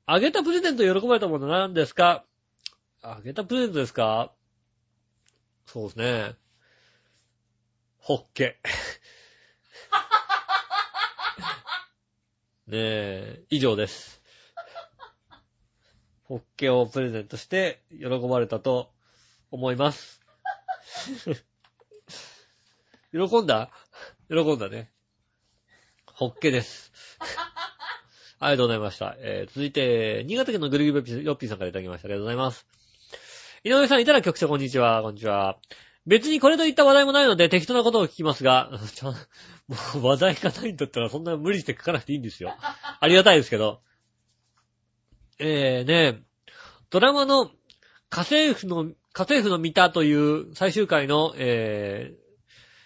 [0.06, 2.24] あげたプレゼント喜ばれたもの何ですか？
[3.02, 4.32] あげたプレゼントですか？
[5.72, 6.34] そうですね。
[7.98, 8.58] ホッケ。
[12.66, 14.20] ねえ、以上です。
[16.24, 18.92] ホッケをプレゼントして喜ばれたと
[19.52, 20.20] 思います。
[23.12, 23.70] 喜んだ？
[24.28, 24.90] 喜んだね。
[26.06, 26.90] ホッケです。
[28.40, 29.14] ありがとうございました。
[29.18, 32.06] えー、続いて、新潟県のぐるぐるよっぴーさんからいただきました。
[32.06, 32.66] ありがとうございます。
[33.62, 35.02] 井上さんいたら局長こんにちは。
[35.02, 35.58] こんにちは。
[36.06, 39.18] 別にこれといった話題もないので適当なことを聞きますが、 ちゃんも
[39.96, 42.54] う話題がないんだったらそんな無理して書かなくていいんですよ。
[42.58, 43.82] ありがたいですけど。
[45.38, 46.22] えーね、
[46.88, 47.50] ドラマの
[48.08, 52.18] 家政婦の、家政婦の見たという最終回の、えー、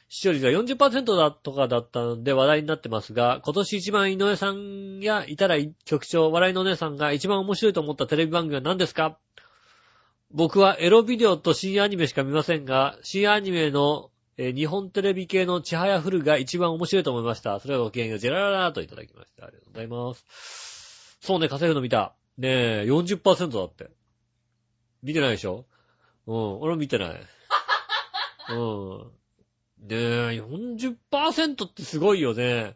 [0.09, 9.19] 視聴率が40%だとかだったので話題になってますが、今年一番井上さんやいたら局長、笑いのお姉さんが一番面白いと思ったテレビ番組は何ですか？
[10.37, 17.61] 僕はエロビデオと深夜アニメしか見ませんが、深夜アニメの、えー日本テレビ系のちはやふるが一番面白いと思いました。
[17.61, 19.47] それはごきげんよう、ジェラララといただきました。
[19.47, 21.19] ありがとうございます。
[21.21, 22.17] そうね、家政婦の見た。
[22.37, 23.91] ねえ、40%だって。
[25.05, 25.67] 見てないでしょ？
[26.27, 27.21] うん、俺も見てない。
[28.51, 28.99] うん。
[29.87, 29.95] ねえ、
[30.43, 32.75] 40%ってすごいよね。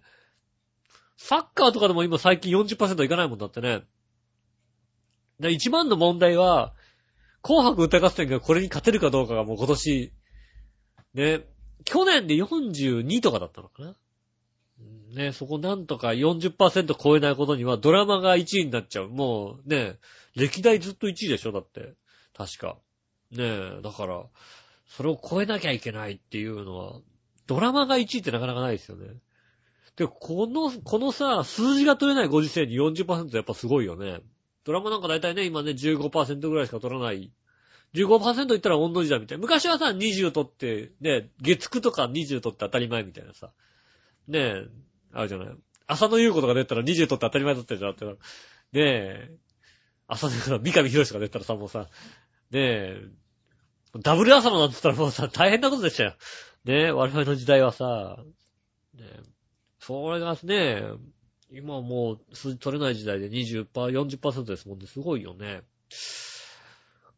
[1.17, 3.83] サッカーとかでも今最近40%いかないもんだってね。
[5.41, 6.73] で一番の問題は、
[7.49, 10.13] 紅白歌合戦がこれに勝てるかどうかがもう今年、
[11.15, 11.41] ね、
[11.87, 13.95] 去年で42とかだったのかな。
[15.15, 19.09] ね、そこなんとか40%超えないことにはドラマが1位になっちゃう。
[19.09, 19.97] もうね、
[20.37, 21.95] 歴代ずっと1位でしょだって。
[22.37, 22.77] 確か。
[23.31, 23.45] ね
[23.79, 24.27] え、だから、
[24.87, 27.01] それを超えなきゃいけないっていうのは、
[27.47, 29.07] ドラマが1位ってなかなかないですよね。
[29.97, 34.21] で、この、このさ、数字が取れないご時世に40%やっぱすごいよね。
[34.65, 37.33] ドラマなんか大体ね、今ね、15%ぐらいしか取らない。
[37.95, 39.43] 15%いったら御の字だみたいな。
[39.43, 43.51] 昔はさ、20取って、ね、月9とか20取って当たり前みたいなさ。
[44.27, 44.67] ねえ、
[45.13, 45.49] あるじゃない。
[45.87, 48.05] 浅野優子とか出たら20取って当たり前だったじゃんって。
[48.05, 48.15] ね
[48.75, 49.31] え、
[50.07, 51.89] 浅野優子三上博士が出たらさ、もうさ、ね
[52.53, 53.03] え、
[54.01, 56.15] ダブル浅野なんて言ったらもうさ、大変なことでしたよ。
[56.65, 58.19] ねえ、我々の時代はさ、
[58.95, 59.21] ねえ、
[59.81, 60.83] それがね、
[61.51, 64.87] 今はもう数字取れない時代で20%、40%ですもんね。
[64.87, 65.63] すごいよね。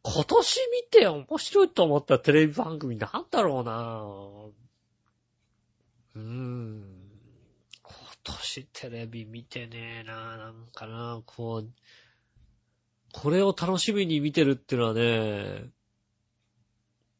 [0.02, 4.60] 今年見て面白いと思ったテレビ番組なんだろうなぁ
[6.16, 6.84] うーん。
[7.82, 11.68] 今年テレビ見てねえなぁなんかなぁこう、
[13.12, 15.70] これを楽しみに見てるっていうのはね、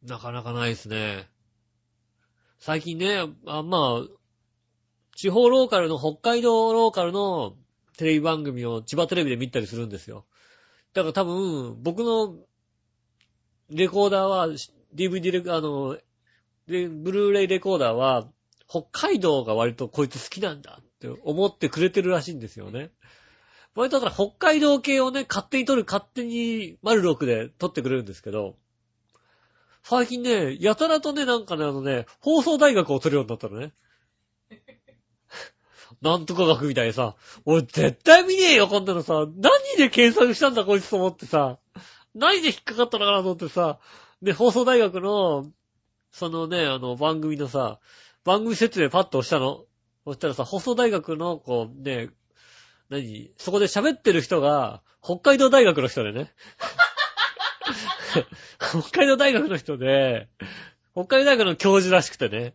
[0.03, 1.29] なかなかないですね。
[2.59, 4.09] 最近ね、あまあ、
[5.17, 7.57] 地方ローカルの、北海道ローカルの
[7.99, 10.25] テレビ番組を千葉テレビで見たりするんですよ。
[10.95, 12.39] だから多分、僕の
[13.71, 14.49] レコーダーは、
[14.95, 15.97] DVD レコ、あの、
[16.67, 18.29] で、ブルーレイレコーダーは、
[18.69, 22.91] 北海道が割とこいつ好きなんだって思ってくれてるらしいんですよね。
[23.75, 28.57] 割とだから北海道系をね、勝手に撮る、勝手に丸6で撮ってくれるんですけど、
[29.83, 33.73] 最近ね、やたらとね、なんかね、あのね、放送大学を撮るようになったのね。
[36.03, 39.15] なんとか学みたいにさ、俺絶対見ねえよ、こんなのさ。
[39.15, 41.59] 何で検索したんだ、こいつと思ってさ。
[42.15, 43.79] 何で引っかかったのかなと思ってさ、
[44.23, 45.51] で、放送大学の、
[46.13, 47.79] そのね、あの、番組のさ、
[48.25, 49.65] 番組説明パッと押したの。
[50.05, 52.11] そしたらさ、放送大学の、こう、ね、
[52.89, 53.31] 何？
[53.37, 56.33] そこで喋ってる人が、北海道大学の人でね。
[58.59, 60.29] 北海道大学の人で、
[60.93, 62.55] 北海道大学の教授らしくてね。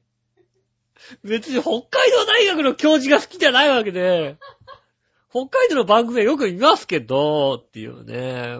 [1.23, 4.37] 別に北海道大学の教授が好きじゃないわけで、
[5.29, 8.59] 北海道の番組はよく見ますけど、っていうね。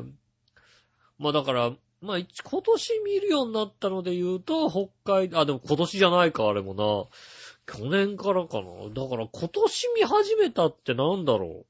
[1.17, 2.28] まあだから、まあ今
[2.62, 7.73] 年見るようになったので言うと、北海道、あ、でも今年じゃないか、あれもな。
[7.73, 8.65] 去年からかな。
[8.93, 11.65] だから今年見始めたってなんだろう。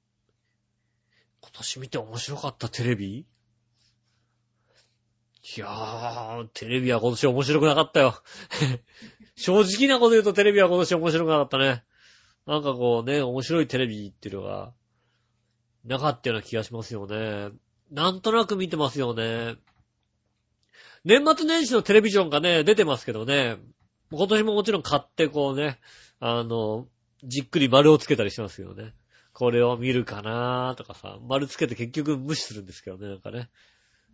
[1.41, 3.25] 今年見て面白かったテレビ？
[5.57, 8.15] いやー、テレビは今年面白くなかったよ。
[9.37, 11.83] 正直なこと言うとテレビは今年面白くなかったね。
[12.47, 14.73] なんかこうね、面白いテレビっていうのが、
[15.85, 17.51] なかったような気がしますよね。
[17.95, 19.55] なんとなく見てますよね。
[21.05, 23.55] 年末年始のテレビジョンがね、出てますけどね。
[24.11, 25.79] 今年ももちろん買ってこうね、
[26.19, 26.87] あの、
[27.23, 28.93] じっくり丸をつけたりしますよね。
[29.31, 33.49] これを見るかなーとかさ、丸つけて結局無視するんですけどね、なんかね。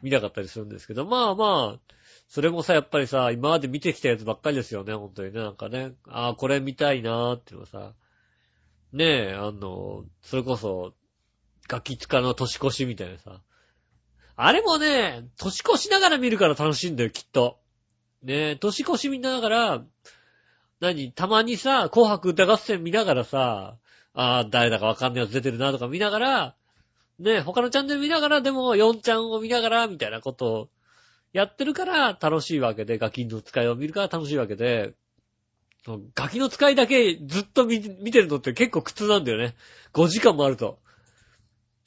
[0.04, 1.94] 見なかったりするんですけど、まあまあ、
[2.28, 5.39] それもさ、やっぱりさ、今まで見てきたやつばっかりですよね、本当にね。
[5.39, 7.94] なんかね、ああ、これ見たいなーっていうのさ、
[8.94, 10.94] ねえ、あの、それこそ、
[11.67, 13.41] ガキ使の年越しみたいなさ。
[14.36, 17.60] あれもね、年越しながら見るから楽しいんだよ、きっと。
[18.24, 19.84] ねえ、年越し見ながら、
[20.80, 23.78] 何たまにさ、紅白歌合戦見ながらさ、
[24.13, 26.56] ああ、誰だかわかんないやつ出てるなとか見ながら、
[27.20, 30.70] ねえ、他のチャンネル見ながら、でも4ちゃんを見ながら、みたいなことを
[31.34, 34.94] やってるから楽しいわけで、ガキの使いを見るから楽しいわけで、
[36.15, 39.56] ガキの使いだけずっと見てるのって結構苦痛なんだよね。
[39.94, 40.80] 5時間もあると。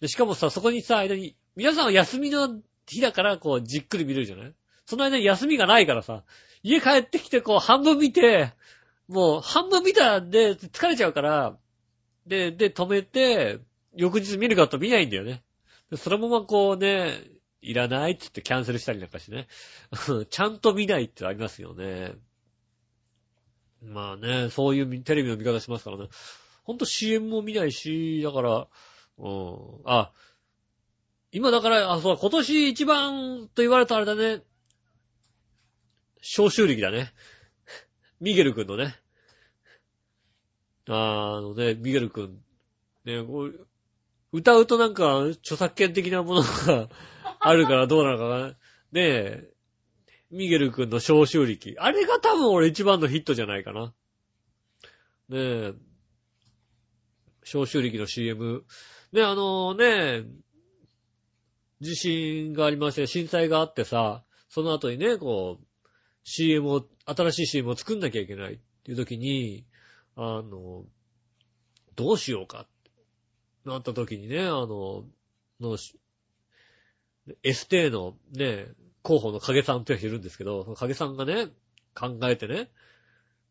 [0.07, 4.55] しかもさ、そこにさ、間に、皆さんは休みの日だから、こう、じっくり見れるじゃない？
[4.87, 6.25] その間に休みがないからさ、
[6.63, 8.53] 家帰ってきて、こう、半分見て、
[9.09, 11.57] もう、半分見たんで、疲れちゃうから、
[12.27, 13.61] で、で、止めて、
[13.97, 15.43] 翌日見るかと見ないんだよね。
[15.97, 17.13] そのままこうね、
[17.61, 19.47] いらないって言ってキャンセルしたりなんかしてね。
[20.29, 22.15] ちゃんと見ないってありますよね。
[23.81, 26.09] まあね、そういうテレビの見方しますからね。
[26.65, 28.69] ほんと CM も見ないし、だから、
[29.19, 30.13] うん、あ、
[31.35, 34.45] 今だから、あ、そう、今年一番と言われたあれだね。
[36.21, 37.13] 消臭力だね。
[38.21, 38.95] ミゲル君のね。
[40.89, 42.39] あのね、ミゲル君。
[43.05, 43.67] ね、こう
[44.31, 46.89] 歌うとなんか、著作権的なものが
[47.41, 48.49] あるからどうなのかな。
[48.49, 48.57] ね
[48.95, 49.49] え、
[50.31, 51.75] ミゲル君の消臭力。
[51.81, 53.93] あれが多分俺一番のヒットじゃないかな。
[55.31, 55.75] ねえ、
[57.43, 58.65] 消臭力の CM。
[59.11, 60.25] ね、あのねえ、
[61.85, 65.67] 地震がありまして、震災があってさ、その後にね、こう、
[66.25, 69.65] CM を、新しい CM を作んなきゃいけないっていう時に、
[70.17, 70.85] あの、
[71.97, 72.67] どうしようかっ
[73.65, 75.05] てなった時にね、あの、
[75.61, 75.77] の、
[77.43, 78.67] エステのね、
[79.03, 81.49] 候補の影さんって人いるんですけど、影さんがね、
[81.95, 82.71] 考えてね、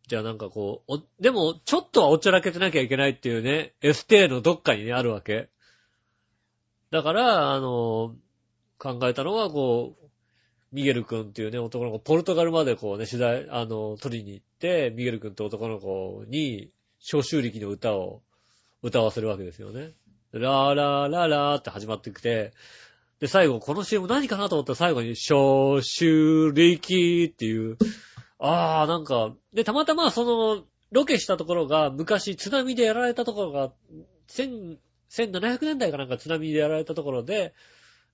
[0.07, 5.49] じゃあなんかこう、でも、ちょっとはおちゃらけてなきゃいけないっていうね、エステのどっかにね、あるわけ。
[6.91, 8.15] だから、あの、
[8.83, 10.05] 考えたのは、こう、
[10.73, 16.69] ミゲル君っていうね、男の子、ポルトガルまでこうね、取材、あの、取りに行って、ミゲル君って男の子に、
[16.99, 18.21] 消臭力の歌を
[18.81, 19.91] 歌わせるわけですよね。
[20.33, 22.51] ラーラーラーラーって始まってきて、
[23.19, 27.77] で、最後、この CM 何かなと思ったら最後に、消臭力っていう、
[28.37, 33.71] あー、なんか、で、たまたまその、ロケしたところが、昔津波でやられたところが、
[34.27, 37.53] 1700年代かなんか津波でやられたところで、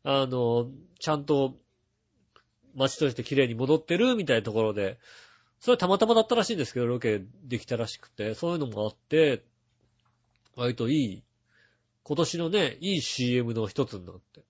[0.04, 1.58] あの、ちゃんと
[2.76, 5.00] 街として綺麗に戻ってるみたいなところで、
[5.60, 9.44] それはたまたまだったらしいんですけど、ロケできたらしくて、そういうのもあって、
[10.56, 11.24] 割といい、
[12.04, 14.42] 今年のね、いい CM の一つになって。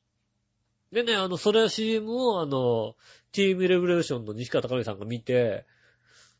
[0.91, 2.95] でね、あの、それ CM をあの、
[3.31, 5.65] ティームレボリューションの西川隆美さんが見て、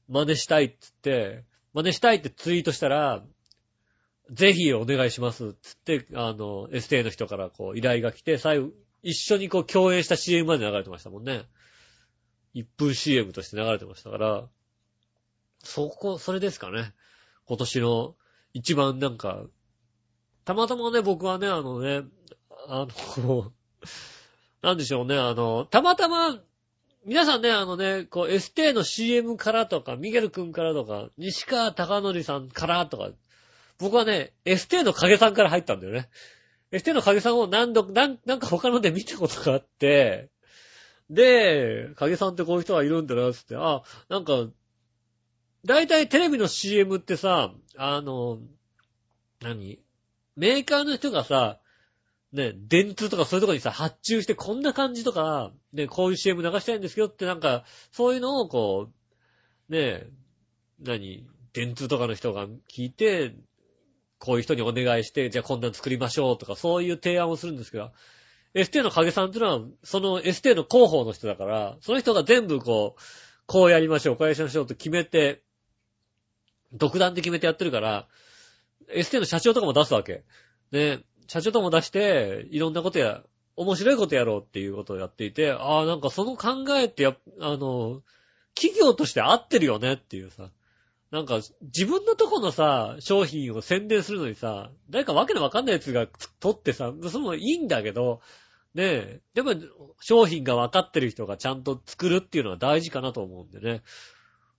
[0.08, 1.44] 真似したいって言って、
[1.74, 3.24] 真似したいってツイートしたら、
[4.32, 8.70] ぜひお願いしますって言って、あの、ST の人からこう依頼が来て、最後、
[9.04, 11.44] 一緒にこう共演した CM まで流れてましたもんね。
[12.56, 14.48] 1分 CM として流れてましたから、
[15.64, 16.94] そこ、それですかね。
[17.46, 18.16] 今年の
[18.54, 19.44] 一番なんか、
[20.46, 22.04] たまたまね、僕はね、あのね、
[22.68, 22.88] あ
[23.18, 23.52] の、
[24.62, 26.40] なんでしょうね、あの、たまたま、
[27.06, 33.12] 皆さんね、あのね、こう、エステの CM からとか、ミゲル君からとか、西川貴則さんからとか、
[33.78, 36.10] 僕はね、エステの影さんから入ったんだよね。
[36.72, 40.30] エステの影さんを何度、なん、なんか他ので見たことがあって、
[41.10, 44.48] で、影さんってこういう人がいるんだな、つって、あ、なんか、
[45.66, 48.40] だいたいテレビの CM ってさ、あの、
[49.42, 49.80] 何？
[50.36, 51.60] メーカーの人がさ、
[52.32, 58.90] ね、電通とかそういうとこにさ、発注してこんな感じとか、ね、こういう CM 流したいんですよってなんか、そういうのをこ
[59.70, 60.06] う、ね、
[60.80, 61.28] 何？
[61.52, 63.34] 電通とかの人が聞いて、
[64.20, 67.92] こういう人にお願いして、じゃあこんなん作りましょうとか、そういう提案をするんですけど、
[68.54, 73.02] エステの影さんっていうのは、そのエステの広報の人だから、その人が全部こう、
[73.46, 75.42] こうやりましょう、こうやりましょうと決めて、
[76.74, 78.08] 独断で決めてやってるから、
[78.90, 80.24] エステの社長とかも出すわけ。
[80.72, 83.24] ね、社長とも出して、いろんなことや、
[83.56, 88.02] 面白いことやろうっていうことをやっていて、ああ、なんかその考えってや、あの、
[88.56, 90.50] 企業として合ってるよねっていうさ。
[91.12, 96.08] なんか、自分のとこのさ、商品を宣伝するのにさ、誰かわけのわかんないやつが
[96.40, 98.22] 取ってさ、それもいいんだけど、
[98.76, 99.54] ねえ、でも
[100.00, 103.82] 商品がわかってる人がちゃんと作るっていうのは大事かなと思うんでね。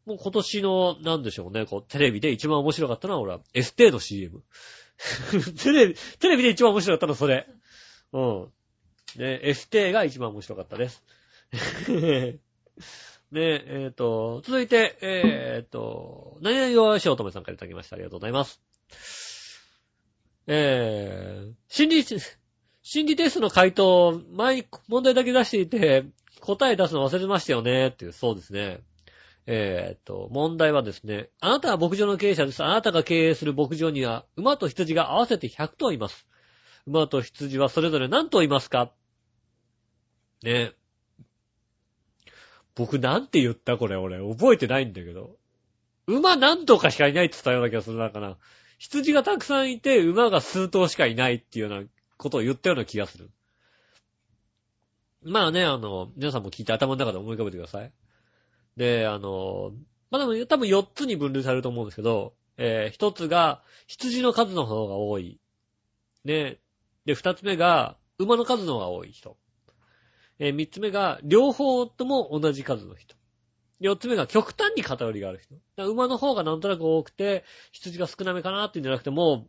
[0.06, 4.42] もう今年の、なんでしょうね、こう、テレビで一番面白かったのは、俺は、エステーの CM。
[5.62, 7.46] テレビ、テレビで一番面白かったのはそれ。
[8.12, 8.52] うん。
[9.16, 11.04] ね、エステが一番面白かったです。
[13.32, 17.96] で、ええっ、ー、と、続いて、えっ、ー、と、何々弱しおとめさんからいただきました。
[17.96, 18.60] ありがとうございます。
[20.46, 22.04] えー、心理、
[22.82, 26.06] 心理テストの回答、前に問題だけ出していて、
[26.40, 28.80] 答え出すの忘れましたよね、っていう、そうですね。
[29.46, 32.64] えっ、と、問題はですね、あなたは牧場の経営者です。
[32.64, 36.26] あなたが経営する牧場には、馬と羊が合わせて100頭います。
[36.86, 38.92] 馬と羊はそれぞれ何頭いますか？
[40.42, 40.72] ね。
[42.80, 44.18] 僕なんて言ったこれ俺。
[44.18, 45.36] 覚えてないんだけど。
[46.06, 48.38] 馬何頭かしかいないって言ったような気がするなかな。
[48.78, 53.30] 羊がたくさんいて、馬が数頭しかいないっていうようなことを言ったような気がする。
[55.22, 57.92] まあね、あの、皆さんも聞いて頭の中で思い浮かべてください。
[58.78, 59.72] で、あの、
[60.10, 65.38] まあでも多分4つに分類されると思うんですけど、えー、1つが羊の数の方が多い。
[66.24, 66.56] ね。
[67.04, 69.36] で、2つ目が馬の数の方が多い人。
[70.40, 73.14] えー、三つ目が、両方とも同じ数の人。
[73.78, 75.40] 四つ目が極端に偏りがある
[75.76, 75.86] 人。
[75.86, 79.46] 馬の方がなんとなく多くて、羊が少なめかなっていうんじゃなくても、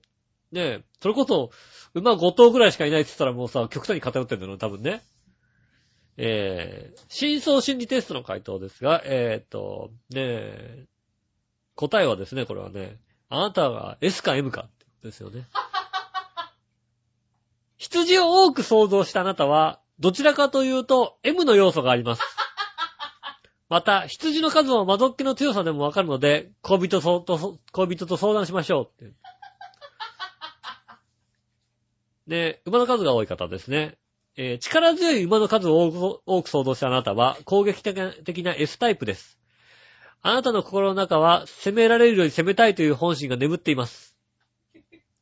[0.52, 1.52] ねそれこそ、
[1.94, 5.02] 馬5頭ぐらいしかいないって言ったらもうさ、極端に偏ってんだよ、多分ね。
[6.18, 10.86] えー、真相心理テストの回答ですが、えー、っと、ね
[11.76, 15.48] 答えはですね、これはね、あなたが S か M かってことですよね。
[17.78, 22.22] 羊を多く想像したあなたは、どちらかというと、M の要素があります。
[23.70, 29.14] また、羊の数も窓っ気の強さでもわかるので、恋人と、恋人と相談しましょうって。
[32.28, 33.98] で、馬の数が多い方ですね。
[34.38, 39.38] えー、力強い馬の数を多く想像したあなたは、攻撃的な S タイプです。
[40.22, 44.16] あなたの心の中は、攻められるより攻めたいという本心が眠っています。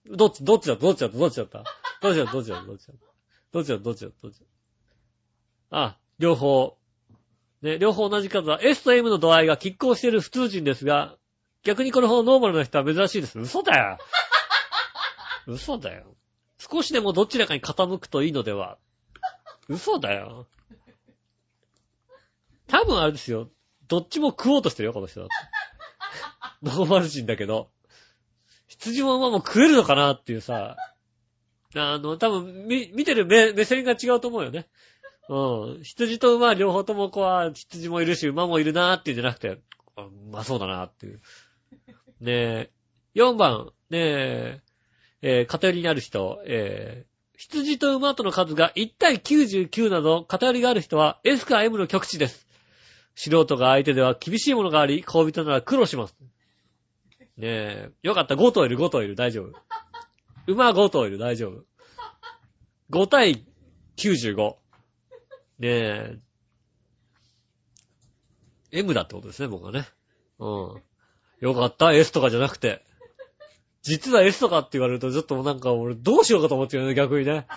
[0.06, 1.64] どっち、どっちだどっちだどっちだった？
[2.02, 2.94] どっちだどっちだどっちだ
[3.52, 4.46] どっちだどっちだどっちだ
[5.72, 6.78] あ、両方。
[7.62, 11.18] ね、両方同じ数は S と M の度合いが拮抗している普通人ですが、
[11.64, 13.38] 逆にこれほどノーマルな人は珍しいです。
[13.38, 13.98] 嘘だよ
[15.46, 16.16] 嘘だよ。
[16.58, 18.78] 少しでもどちらかに傾くといいのでは
[19.68, 20.48] 嘘だよ。
[22.68, 23.50] 多分あれですよ。
[23.88, 25.34] どっちも食おうとしてるよ、この人だって。
[26.64, 27.70] ノーマル人だけど。
[28.68, 30.78] 羊も馬も食えるのかなっていうさ。
[31.76, 34.68] あの、多分、み、見てる目、目線が違うと思うよね。
[35.30, 35.84] うん。
[35.84, 39.62] 羊と馬両方ともこう、羊もいるし、馬もいるなーっていうんじゃなくて、う
[40.32, 41.22] まそうだなーっていう。
[42.20, 42.72] ねえ、
[43.16, 44.62] 4番、ねえ、
[45.22, 52.48] えー、偏りにある人、えー、羊と馬との数が1対99など偏りがある人は S か M の極致です。
[53.16, 56.16] 素人が相手では厳しいものがあり、恋人なら苦労します。
[57.38, 59.54] ねえ、よかった、5頭いる、5頭いる、大丈夫。
[60.48, 61.66] 馬5頭いる、大丈夫。
[62.90, 63.46] 5対
[63.98, 64.59] 95。
[65.60, 66.20] ねえ、
[68.72, 69.88] M だってことですね、僕はね。
[70.40, 70.82] うん。
[71.42, 72.86] よかった、S とかじゃなくて。
[73.82, 77.48] 実は S とかって言われると、ちょっとなんか俺どうしようかと思ってるね、逆にね。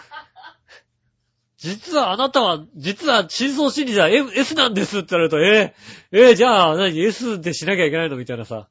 [1.59, 8.69] 実はあなたは、実は真相心理じゃ S なんですって言われると、えー、えー、じゃあ何 S でしなきゃいけないのみたいなさ。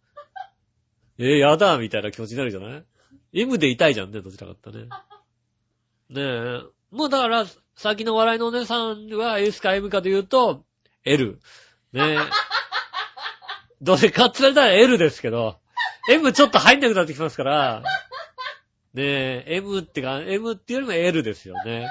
[1.18, 2.84] えー、やだみたいな気持ちになるじゃない
[3.34, 4.90] ?M で痛いじゃんね、どちらかったね。
[6.10, 6.62] ねえ。
[6.92, 7.46] もうだから、
[7.82, 10.64] 先の笑いのお姉さんは S か M かというと、
[11.04, 11.40] L。
[11.94, 12.18] ねえ。
[13.82, 15.60] どれかって言われたら L ですけど、
[16.08, 17.84] M ちょっと入んなくなってきますから、
[18.94, 21.88] ねえ、M ってか、M っていうよりも L ですよね。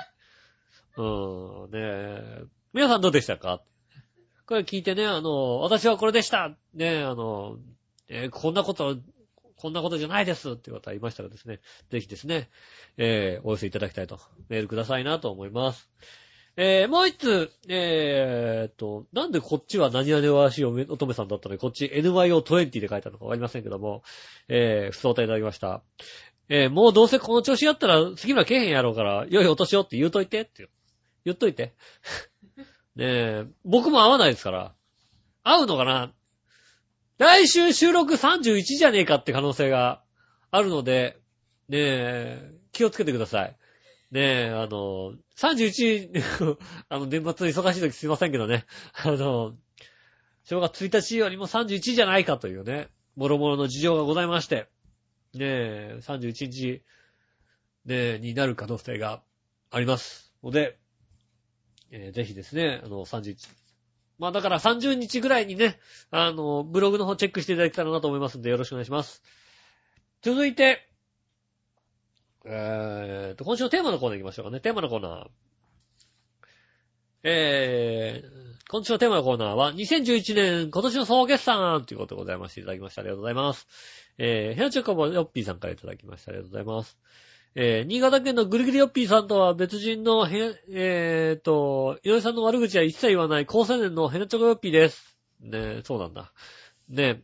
[0.96, 2.44] うん、ねえ。
[2.72, 3.60] 皆さんどうでしたか？
[4.46, 7.56] これ聞いてね、あの、私はこれでしたね、あの、
[8.08, 8.96] えーこんなこと、
[9.60, 12.48] こんなことじゃないですっていう方いましたらですね、ぜひですね、
[12.96, 15.90] えーお寄せいただきたいと、メールくださいなと思います。
[16.56, 24.02] えーもう一つ、えーっと、なんでこっちは何々わしい乙女さんだったのに、こっち NYO20 で書いてあるのかわかりませんけども、
[24.48, 25.82] えー、不相対いただきました。
[26.48, 30.68] えーもうどうせこの調子やったら次はけへんやろうから、良いお年をって言うといてって。
[31.24, 31.74] 言っといて。
[32.96, 34.74] ねえ、僕も会わないですから。
[35.44, 36.12] 会うのかな
[37.20, 40.02] 来週収録31じゃねえかって可能性が
[40.50, 41.18] あるので、
[41.68, 43.56] ねえ、気をつけてください。
[44.10, 46.56] ねえ、あの、31、
[46.88, 48.64] あの、年末忙しい時すいませんけどね。
[49.04, 49.54] あの、
[50.44, 54.70] 正月1日よりも31じゃないかというね、もろもろの事情がございまして、
[55.34, 56.82] ねえ、31日、
[57.84, 59.22] ねえ、になる可能性が
[59.70, 60.32] あります。
[60.42, 60.78] ので、
[61.90, 63.59] えーぜひですね、あの、31、
[64.20, 65.78] まあだから30日ぐらいにね、
[66.10, 69.22] あの、ブログの方チェックしていただけたらなと思いますんでよろしくお願いします。
[70.20, 70.86] 続いて、
[72.44, 74.60] えーと、今週のテーマのコーナー行きましょうかね。
[74.60, 75.28] テーマのコーナー。
[77.22, 83.00] えー、今週のテーマのコーナーは、2011年今年の総決算ということでございましていただきました。
[83.00, 83.66] ありがとうございます。
[84.18, 86.32] えー、ヘナチョコボヨッピーさんからいただきました。
[86.32, 86.98] ありがとうございます。
[87.56, 95.16] えー、新潟県のぐりぐりヨッピーさんとは別人のへ、えーと、井上さんの悪口は一切言わない高青年のヘナチョコヨッピーです。
[95.40, 96.32] ねえ、そうなんだ。
[96.88, 97.22] ねえ、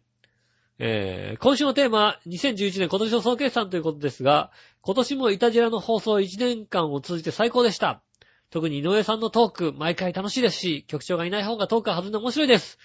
[0.79, 4.51] えー、今週のテーマ、2011年今年の総決算ということですが、
[4.81, 8.03] 今年もイタジラの放送1年間を通じて最高でした。
[8.51, 12.79] 特に井上さんのトーク、毎回楽しいですし、局長がいない方がトークは弾んで面白いです。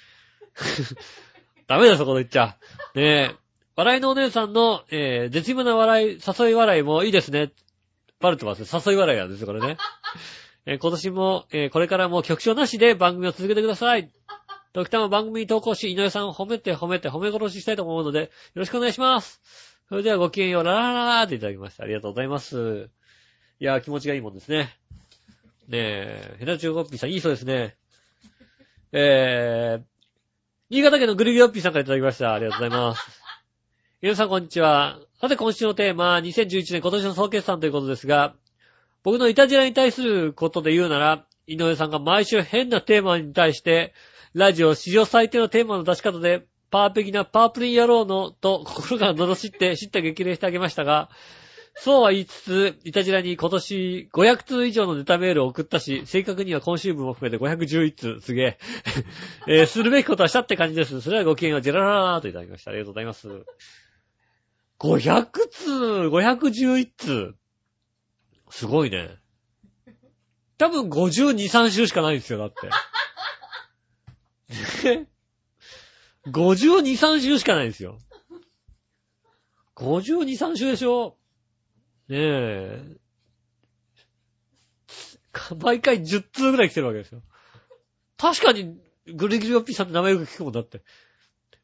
[1.68, 2.58] ダメだ、そこで言っちゃ。
[2.96, 3.36] ねえ。
[3.82, 7.52] 笑いのお姉さんの、えー、絶妙な笑い、誘い笑いもいいですね。
[8.20, 8.82] バレてますね。
[8.86, 9.78] 誘い笑いなんですよ、これね。
[10.68, 14.12] えー今年も、えーこれからも局長なしで番組を続けてください。
[14.74, 19.42] 時たま番組に投稿し、井上さんを褒めて褒めて褒め殺ししたいと思うので、よろしくお願いします。
[19.90, 21.84] それではごきげんよう、ララララーっていただきました。
[21.84, 22.92] ありがとうございます。
[23.60, 24.78] いやー、気持ちがいいもんですね。
[25.68, 27.76] ねえ、ヘナチョコッピーさん、いい人ですね。
[28.92, 29.84] えー、
[30.70, 32.34] 新潟県のグリグリオッピーさんからいただきました。
[32.34, 33.31] ありがとうございます。
[34.02, 34.98] 皆さんこんにちは。
[35.20, 38.34] さて今週のテーマ、2011年今年の総決算ということですが、
[39.04, 43.94] 僕のイタジラに対することで言うなら、井上さんが毎週変なテーマに対して、
[44.34, 51.12] ラジオ史上最低のテーマの出し方で、パーペキなパープリン野郎の、と心が罵って、知った激励してあげましたが、
[51.76, 58.58] そうは言いつつ、イタジラに今年500通以上のネタメールを送ったし、正確には今週分も含めて511通、すげえ。
[59.48, 61.02] えーするべきことはしたって感じです。
[61.02, 62.72] それはごきげんよう、ジェラララーといただきました。
[62.72, 63.28] ありがとうございます。
[64.82, 65.72] 500通、
[66.10, 67.36] 511通。
[68.50, 69.12] すごいね。
[70.58, 72.72] 多分52、3週しかないんですよ、だって。
[76.26, 78.00] 52、3週しかないんですよ。
[79.76, 81.20] 52、3週でしょ
[82.08, 82.98] ねえ。
[85.60, 87.22] 毎回10通ぐらい来てるわけですよ。
[88.18, 88.82] 確かに、
[89.14, 90.82] グリグリオッピーさんって名前よく聞くもんだって。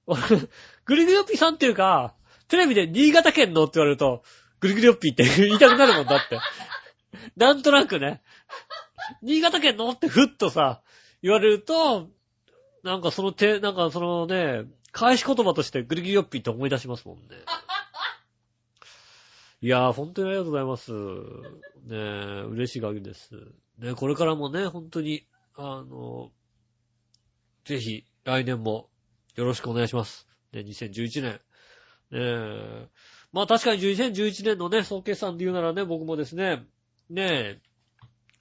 [0.85, 2.15] グリグリオッピーさんっていうか、
[2.47, 4.23] テレビで新潟県のって言われると、
[4.59, 6.39] グリグリオッピーって 言いたくなるもんだって。
[7.35, 8.21] なんとなくね。
[9.21, 10.81] 新潟県のってふっとさ、
[11.21, 12.09] 言われると、
[12.83, 17.23] なんかその手、なんかそのね、返し言葉としてグリグリオッピーって思い出しますもんね。
[19.61, 20.91] いやー、本当にありがとうございます。
[20.91, 23.31] ねえ、嬉しい限りです。
[23.79, 25.25] ねこれからもね、本当に、
[25.55, 26.31] あの、
[27.65, 28.89] ぜひ、来年も
[29.35, 30.27] よろしくお願いします。
[30.53, 31.41] ね、2011年。
[32.11, 32.87] ねえ。
[33.33, 36.63] まあ確かに2011年のね、総決算で言うならね、僕もですね、
[37.09, 37.61] ねえ、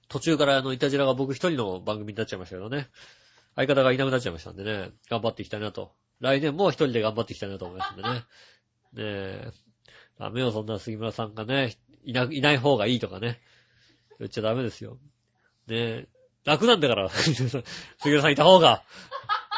[0.07, 2.89] 途中からあの、イタジラが僕一人の番組になっちゃいましたけどね。
[3.55, 5.91] 相方がいなくなっちゃいましたんでね、頑張っていきたいなと。
[6.19, 8.09] 来年も一人で頑張っていきたいなと思いますんでね。
[8.09, 8.23] ね
[8.97, 9.51] え、
[10.19, 13.41] ダメよ、そんな杉村さんがね、いな、いない方がいいとかね。
[14.19, 14.97] 言っちゃダメですよ。
[15.67, 16.07] ねえ、
[16.45, 17.51] 楽なんだから、 杉
[18.05, 18.83] 村さんいた方が。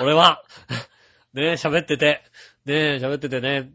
[0.02, 0.44] 俺は、
[1.34, 2.24] ねえ、喋ってて、
[2.66, 3.72] ねえ、喋っててね。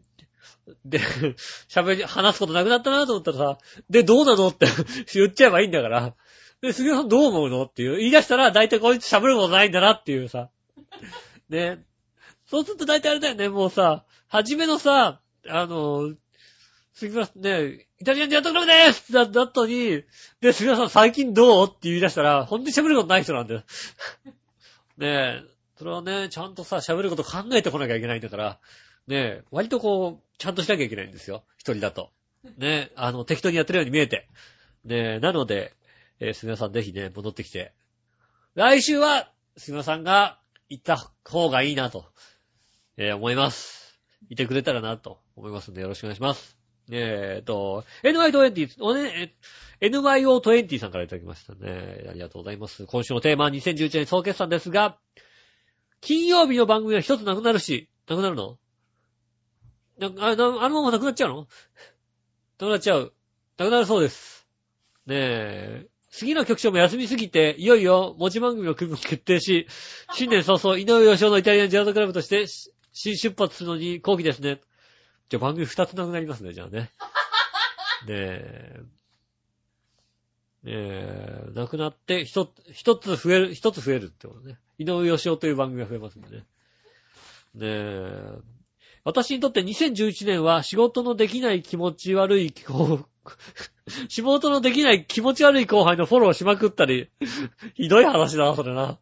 [0.83, 0.99] で、
[1.69, 3.57] 喋り、話すことなくなったなと思ったらさ、
[3.89, 4.65] で、どうなのって
[5.13, 6.15] 言っちゃえばいいんだから。
[6.61, 7.97] で、杉村さんどう思うのっていう。
[7.97, 10.49] 言い出したら、だいたいこいつ喋ることないんだなっていうさ。
[11.49, 11.83] ね。
[12.47, 16.13] そうすると大体あれだよね、もうさ、初めのさ、あの、
[16.93, 20.03] 杉村さんね、イタリアンジャートクラブでーすだ、だったのに、
[20.41, 23.63] で、杉村さん最近どうって言い出したら、ほんとに喋ることない人なんだよ。
[24.97, 25.43] ねえ、
[25.77, 28.59] それはね、ちゃんとさ、喋ること考えてこなきゃいけないんだから、
[29.07, 31.43] ねえ、割とこう、ちゃんとしなきゃいけないんですよ。
[31.57, 32.11] 一人だと。
[32.57, 34.27] ねえ、あの、適当にやってるように見えて。
[34.83, 35.73] ねえ、なので、
[36.19, 37.73] えー、杉村さんぜひね、戻ってきて、
[38.55, 40.39] 来週は、杉村さんが
[40.69, 42.05] 行った方がいいなと、
[42.97, 43.99] えー思います。
[44.29, 46.57] いてくれたらなと思いますんでよろしくお願いします。
[46.91, 49.35] えーと、NY20、おね、
[49.81, 52.05] NYO20 さんからいただきましたね。
[52.09, 52.85] ありがとうございます。
[52.85, 54.97] 今週のテーマは2011年総決算ですが、
[56.01, 58.57] 金曜日の番組は一つなくなるし、なくなるの？
[60.01, 61.47] あなあのままなくなっちゃうの？
[62.59, 63.13] なくなっちゃう。
[63.57, 64.45] なくなるそうです。
[65.05, 65.87] ねえ。
[66.11, 69.67] 次の局長も休みすぎて、いよいよ持ち番組の組みも決定し、
[70.13, 72.47] 新年早々、井上義雄のイタリアンジェラートクラブとして、
[72.93, 74.61] 新出発するのに後期ですね。
[75.27, 76.79] じゃあ番組二つなくなりますね、じゃあね。
[76.79, 76.89] ね
[78.09, 78.81] え。
[80.63, 84.57] ねえ、なくなって、一つ、一つ増える、一つ増えるってことね。
[84.77, 86.37] 井上義雄という番組が増えますんでね。
[86.37, 86.45] ね
[87.61, 88.37] え。
[89.05, 92.53] 私にとって2011年は仕事のできない気持ち悪い、
[94.09, 97.09] 仕事のできない気持ち悪い後輩のフォローしまくったり、
[97.75, 98.97] ひどい話だな、それな。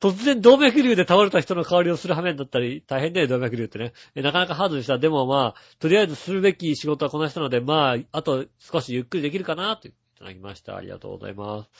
[0.00, 3.92] 突然動脈瘤で倒れた人の代わりをする羽目になったり、大変だよ、動脈瘤ってね。
[4.14, 4.98] なかなかハードでした。
[4.98, 10.76] でもまあ、とりあえずするべき仕事はこなしたので、まあ、あと少しゆっくりできるかな、といただきました。
[10.76, 11.70] ありがとうございます。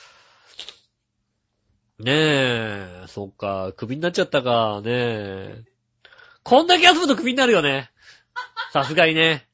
[2.01, 5.72] ねえ、そっか、クビになっちゃったか、ねえ。
[6.43, 7.91] こんだけ休むとクビになるよね。
[8.73, 9.47] さすがにね。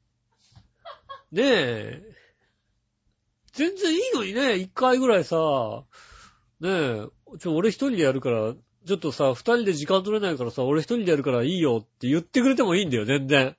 [1.33, 2.03] ねえ。
[3.53, 5.37] 全然いいのにね、一回ぐらいさ、
[6.61, 7.07] ねえ、
[7.39, 8.55] ちょ、俺一人でやるから、
[8.87, 13.57] ちょっとさ、二人で時間取れないからさ、俺一人でやるからいいよって言ってくれてもいいんだよ、全然。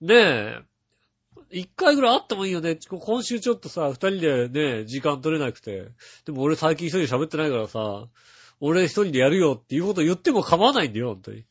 [0.00, 0.58] ねえ。
[1.50, 2.76] 一回ぐらいあってもいいよね。
[2.76, 5.88] 今週ちょっとさ、二人でね、時間取れなくて。
[6.24, 8.06] でも俺最近一人で喋ってないからさ、
[8.60, 11.44] 俺一人でやるよっていうこと言っても構わないんだよ、本当に。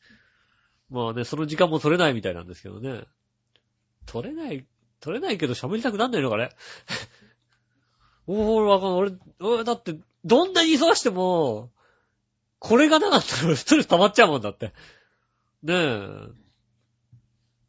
[0.90, 3.04] まあね、その時間も取れないみたいなんですけどね。
[4.06, 4.66] 取れない、
[5.00, 6.50] 取れないけど喋りたくなんないのかね？
[8.26, 9.18] おー、わかんない。
[9.40, 11.70] 俺、俺、だって、どんなに忙しても、
[12.58, 14.72] これがなかったらストレス溜まっちゃうもんだって。
[15.62, 16.40] ねえ。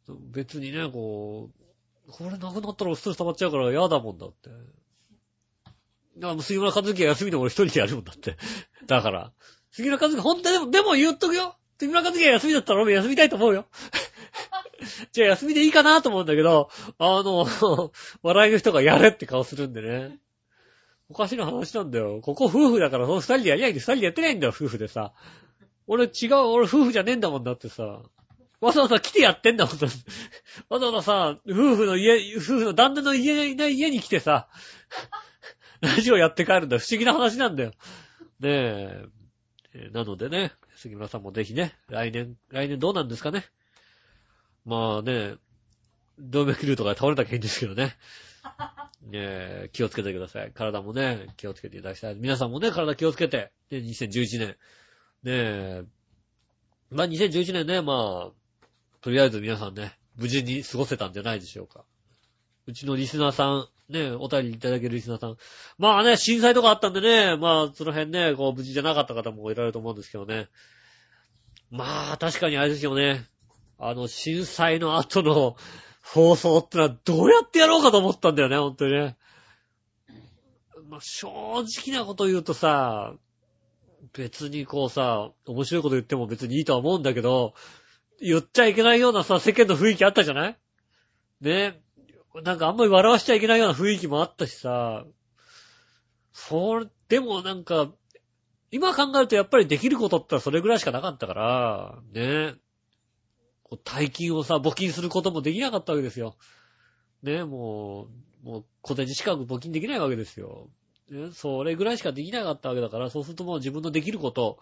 [0.08, 1.50] 別にね、こ
[2.08, 4.50] う、これなくなったらストレス溜まっちゃうから嫌だもんだって。
[6.18, 8.36] だから、杉村和樹は休みで俺一人でやるもんだって。
[8.86, 9.32] だから。
[9.70, 11.56] 杉村和樹、ほんとでも、でも言っとくよ。
[11.82, 13.66] 杉村和樹が休みだったら俺も休みたいと思うよ。
[15.12, 17.46] じゃあ休みでいいかなと思うんだけど、あの、
[18.22, 20.18] 笑いの人がやれって顔するんでね。
[21.08, 22.20] おかしな話なんだよ。
[22.22, 25.12] ここ夫婦だから、その二人でやりゃいいんで、二人でやってないんだよ、夫婦でさ。
[25.88, 28.00] 俺違う、俺夫婦じゃねえんだもんだってさ。
[28.60, 29.96] わざわざ来てやってんだもんだって。
[30.68, 34.48] わざわざさ、夫婦の家、夫婦の旦那の家な家に来てさ、
[35.80, 36.78] ラジオやって帰るんだ。
[36.78, 37.72] 不思議な話なんだよ。
[38.38, 39.04] ね
[39.74, 39.90] え。
[39.92, 40.52] なのでね、
[40.82, 43.44] 杉村さんもぜひね、来年、来年どうなんですかね。
[44.64, 45.36] まあね、
[46.18, 47.96] 動脈瘤とかで倒れたらいいんですけどね。
[49.02, 50.50] ね、気をつけてください。
[50.52, 52.16] 体もね、気をつけていただきたい。
[52.16, 54.48] 皆さんもね、体気をつけて、ね、2011年。
[54.48, 54.56] ね
[55.26, 55.84] え、
[56.90, 58.66] まあ2011年ね、まあ、
[59.00, 61.84] とりあえず皆さんね、無事に過ごせたんじゃないでしょうか。
[62.66, 65.36] うちのリスナーさん、ね、お便りいただけるリスナーさん。
[65.78, 70.48] まあね、震災とかあったんでね、まあ、その辺ね、こう、無事じゃなかった方もいられると思うんですけどね。
[71.70, 73.24] まあ、確かにあれですよね。
[73.78, 75.56] あの、震災の後の
[76.02, 79.16] 放送ってのはどうやってやろうかと思ったんだよね、本当にね。
[80.88, 81.28] まあ、正
[81.60, 83.14] 直なこと言うとさ、
[84.12, 87.54] 別にこうさ、面白いこと言っても別にいいとは思うんだけど、
[88.20, 90.58] 言っちゃいけないようなさ、世間の雰囲気あったじゃない？
[91.40, 91.80] ね。
[92.42, 95.04] なんかあんまり笑わしちゃいけないような雰囲気もあったしさ、
[96.32, 97.92] それ、でもなんか、
[98.70, 102.54] 今考えるとやっぱりできることってそれぐらいしかなかったから、ね。
[103.84, 106.36] 大金をさ、募金することもできなかったわけですよ。
[107.22, 108.08] ね、も
[108.42, 110.68] う、もう小銭しか募金できないわけですよ。
[111.10, 114.58] ね、それぐらいしかできなかったわけだから、そうするともう自分のできること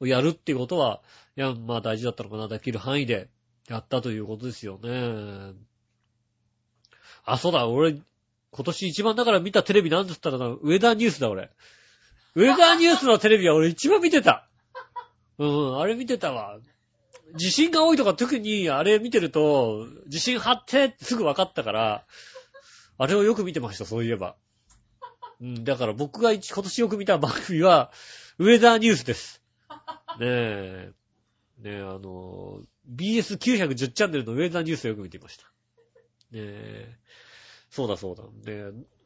[0.00, 1.02] をやるっていうことは、
[1.36, 3.28] いや、まあ大事だったのかな、できる範囲で
[3.68, 5.52] やったということですよね。
[7.24, 7.92] あ、そうだ、俺、
[8.50, 11.50] 今年一番だから見たテレビなんつったらな、ウェザーニュースだ、俺。
[12.34, 14.48] ウェザーニュースのテレビは俺一番見てた。
[15.38, 16.58] うん、あれ見てたわ。
[17.34, 22.04] 地震が多いとか特にあれ見てると、地震発生ってすぐ分かったから、
[22.98, 24.36] あれをよく見てました、そういえば。
[25.40, 27.90] うん、だから僕が一今年よく見た番組は、
[28.38, 29.42] ウェザーニュースです。
[30.18, 30.92] ねえ。
[31.58, 32.60] ねえ、あの、
[32.94, 35.51] BS910 チャンネルのウェザーニュースをよく見ていました。
[36.32, 36.96] ねえ。
[37.70, 38.24] そうだそうだ。
[38.24, 38.30] ね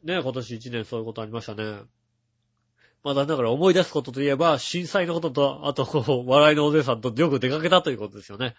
[0.03, 1.81] え、ね今年一年そういうことありましたね。
[3.03, 5.85] まあ、だから思い出すことといえば、震災のことと、あと、
[6.25, 8.55] 笑いのお姉さんとよく出かけたということですよね。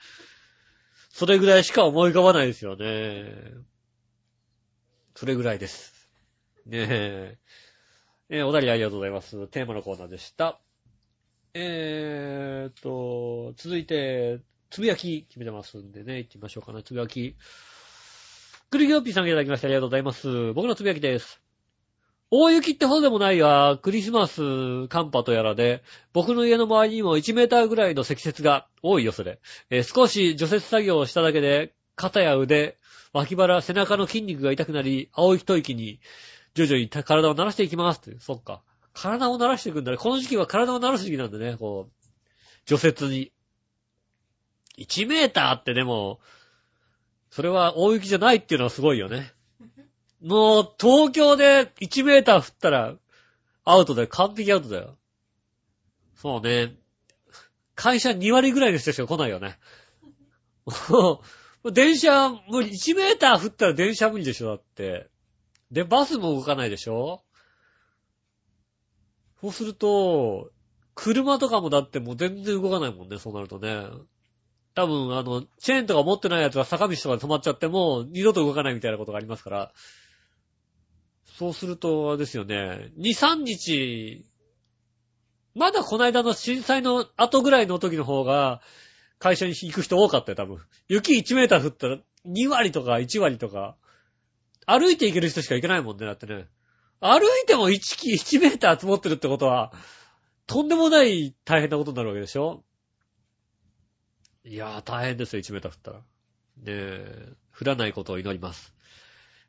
[1.10, 3.34] それぐらいしか思い浮かばないですよね。
[5.14, 5.92] それぐらいです。
[6.64, 7.38] ねえ。
[8.30, 9.48] えーお便りありがとうございます。
[9.48, 10.60] テーマのコーナーでした。
[11.54, 14.40] えーっと、続いて、
[14.70, 17.36] つぶやき決めてますんでね、行ってみましょうかね、つぶやき。
[18.70, 20.52] クリギョッピーさんいただきましてありがとうございます。
[20.52, 21.40] 僕のつぶやきです。
[22.30, 29.40] 大雪ってほどでもないが、クリスマス寒波とやらで、僕の家の周りにも1メーターぐらいの積雪が多いよ、それ。
[29.70, 32.76] えー少し除雪作業をしただけで、肩や腕、
[33.14, 35.98] 脇腹、背中の筋肉が痛くなり、青い一息に、
[36.52, 38.16] 徐々に体を慣らしていきます。
[38.20, 38.60] そっか。
[38.92, 39.96] 体を慣らしていくんだね。
[39.96, 42.06] この時期は体を慣らす時期なんでね、こう、
[42.66, 43.32] 除雪に。
[44.76, 46.20] 1メーターってでも、
[47.30, 49.32] それは大雪じゃないっていうのはすごいよね。
[50.22, 52.94] もう、東京で1メーター降ったら、
[53.64, 54.08] アウトだよ。
[54.08, 54.96] 完璧アウトだよ。
[56.16, 56.74] そうね。
[57.74, 59.58] 会社2割ぐらいの人しか来ないよね。
[61.72, 62.70] 電車、無理。
[62.70, 65.08] 1メーター降ったら電車無理でしょ、だって。
[65.70, 67.22] で、バスも動かないでしょ
[69.40, 70.50] そうすると、
[70.94, 73.84] 車とかもだってもう全然動かないもんね、そうなるとね。
[74.78, 79.72] 多分、あの、チェーンとか持ってないやつが坂道とかで止まっちゃっても、二度と動かないみたいなことがありますから。
[81.36, 82.92] そうすると、あれですよね。
[82.96, 84.24] 2、3日、
[85.56, 88.62] まだこの間の震災の後ぐらいの時の方が、
[89.18, 90.60] 会社に行く人多かったよ、多分。
[90.86, 93.74] 雪1メーター降ったら、2割とか1割とか、
[94.64, 96.46] 歩いて行ける人しか行けないもんね、だってね。
[97.00, 99.72] 歩いても1キ、1メーター積もってるってことは、
[100.46, 102.62] とんでもない大変なことになるわけでしょ？
[104.48, 105.96] いやー、大変ですよ、1メーター降ったら。
[105.98, 106.02] ね
[106.66, 108.72] え、降らないことを祈ります。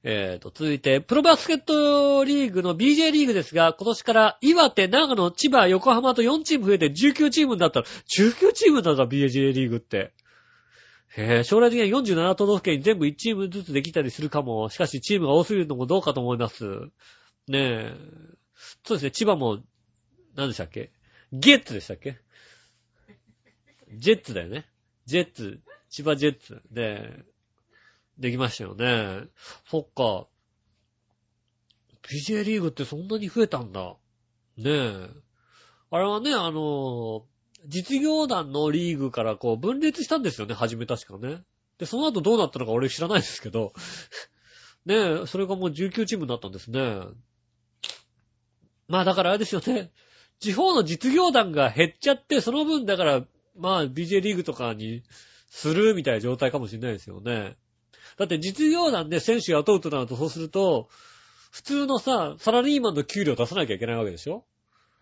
[0.03, 10.11] えーと、続いて、プロバスケットリーグの BJ リーグですが、今年から岩手、長野、千葉、横浜と4チーム増えて19チームになったら、19チームなんだ、BJ リーグって。
[11.15, 14.69] へえ、将来的には47都道府県に全部1チームずつできたりするかも。
[14.69, 16.65] しかし、チームが多すぎるのもどうかと思います。
[17.47, 17.95] ねえ。
[18.83, 19.59] そうですね、千葉も、
[20.35, 20.91] 何でしたっけ？
[21.31, 22.17] ゲッツでしたっけ？
[23.95, 24.68] ジェッツだよね。
[25.09, 27.25] ジェッツ、千葉ジェッツで、
[28.19, 29.27] できましたよね。
[29.67, 30.27] そっか。
[32.03, 33.95] PJ リーグってそんなに増えたんだ。
[34.55, 35.09] ねえ。
[35.89, 37.25] あれはね、あの、
[37.65, 41.41] 実業団のリーグからこう分裂したんですよね、初め確かね。
[41.79, 43.73] で、その後どうなったのか俺知らないですけど。
[44.85, 47.01] ねえ、それがもう19チームになったんですね。
[48.87, 49.91] まあだからあれですよね。
[50.39, 53.25] 地方の実業団が減っちゃって、その分だから、
[53.57, 55.03] まあ BJ リーグとかに
[55.49, 57.55] するみたいな状態かもしれないですよね。
[58.17, 60.89] だって実業団で選手雇うとなるとそうすると、
[61.51, 64.45] 普通のさ、サラリーマンの給料出さなきゃいけないわけでしょ？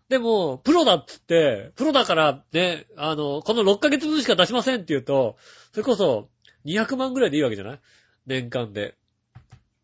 [0.10, 5.36] でも、プロだっつって、プロだからね、あの、この6ヶ月分しか出しませんって言うと、
[5.72, 6.30] それこそ
[6.66, 7.80] 200万ぐらいでいいわけじゃない？
[8.26, 8.96] 年間で。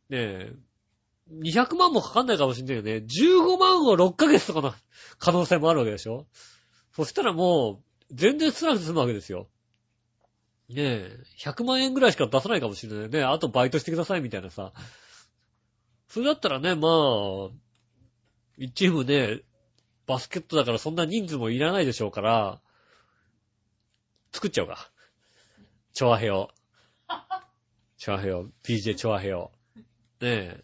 [0.10, 0.54] ねえ。
[1.32, 2.98] 200万もかかんないかもしんないよね。
[2.98, 4.74] 15万を6ヶ月とかの
[5.20, 6.26] 可能性もあるわけでしょ？
[6.96, 7.84] そしたらもう、
[8.14, 9.48] 全然少なくて済むわけですよ。
[10.70, 13.24] ねえ、100万円ぐらいしか出さないかもしれないね。
[13.24, 14.74] あとバイトしてくださいみたいなさ。
[16.08, 16.92] それだったらね、まあ、
[18.60, 19.42] 1チームね、
[20.06, 22.62] バスケットだからそんな人数もいらないでしょうから、
[24.32, 24.92] 作っちゃおうか。
[25.94, 26.50] チョアヘヨ。
[27.98, 28.50] チョアヘヨ。
[28.64, 29.52] PJ チョアヘヨ。
[29.76, 29.82] ね
[30.22, 30.64] え。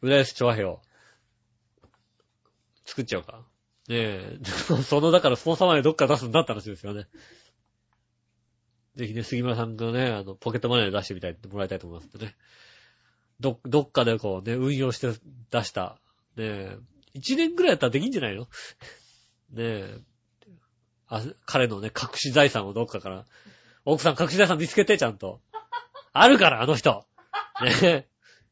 [0.00, 0.80] 浦安チョアヘヨ。
[2.84, 3.51] 作っちゃおうか。
[3.88, 4.38] ねえ。
[4.84, 7.06] その、だからスポンサーまでどっか出すんだって話ですよね。
[8.94, 12.36] ぜひね、杉村さんがね、あの、ポケットマネーで出してみたいってもらいたいと思いますんでね。
[13.40, 15.12] ど、どっかでこうね、運用して
[15.50, 15.98] 出した。
[16.36, 16.78] ねえ。
[17.14, 18.42] 一年ぐらいやったらできんじゃないの？
[19.52, 19.98] ねえ。
[21.08, 23.26] あ、彼のね、隠し財産をどっかから。
[23.84, 25.40] 奥さん隠し財産見つけて、ちゃんと。
[26.12, 27.06] あるから、あの人。
[27.62, 28.08] ねえ。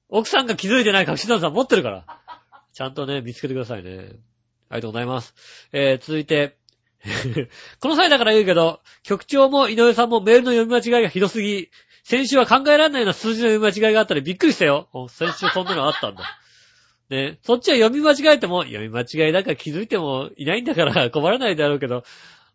[0.08, 2.20] 奥さんが気づいてない隠し財産持ってるから。
[2.72, 4.16] ちゃんとね、見つけてくださいね。
[4.70, 5.34] ありがとうございます。
[5.72, 6.56] えー、続いて、
[7.80, 11.70] この際だから言うけど、局長も井上さんもメールの読み間違いがひどすぎ、
[12.04, 14.88] 先週は考えられないような数字の読み間違いがあったりびっくりしたよ。
[15.08, 16.22] 先週そんなのあったんだ。
[17.08, 22.04] ね、そっちは読み間違えても、読み間違いだから気づいてもいないんだから困らないだろうけど、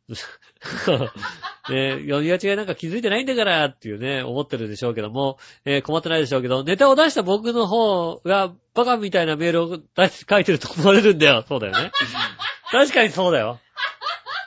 [1.70, 11.44] ね、読み間違いなんか気づいてないんだからっていうね、思ってるでしょうけども、えー困ってないでしょうけど、ネタを出した僕の方がバカみたいなメールを出し書いてると思われるんだよ。
[11.48, 11.92] そうだよね。
[12.72, 13.60] 確かにそうだよ。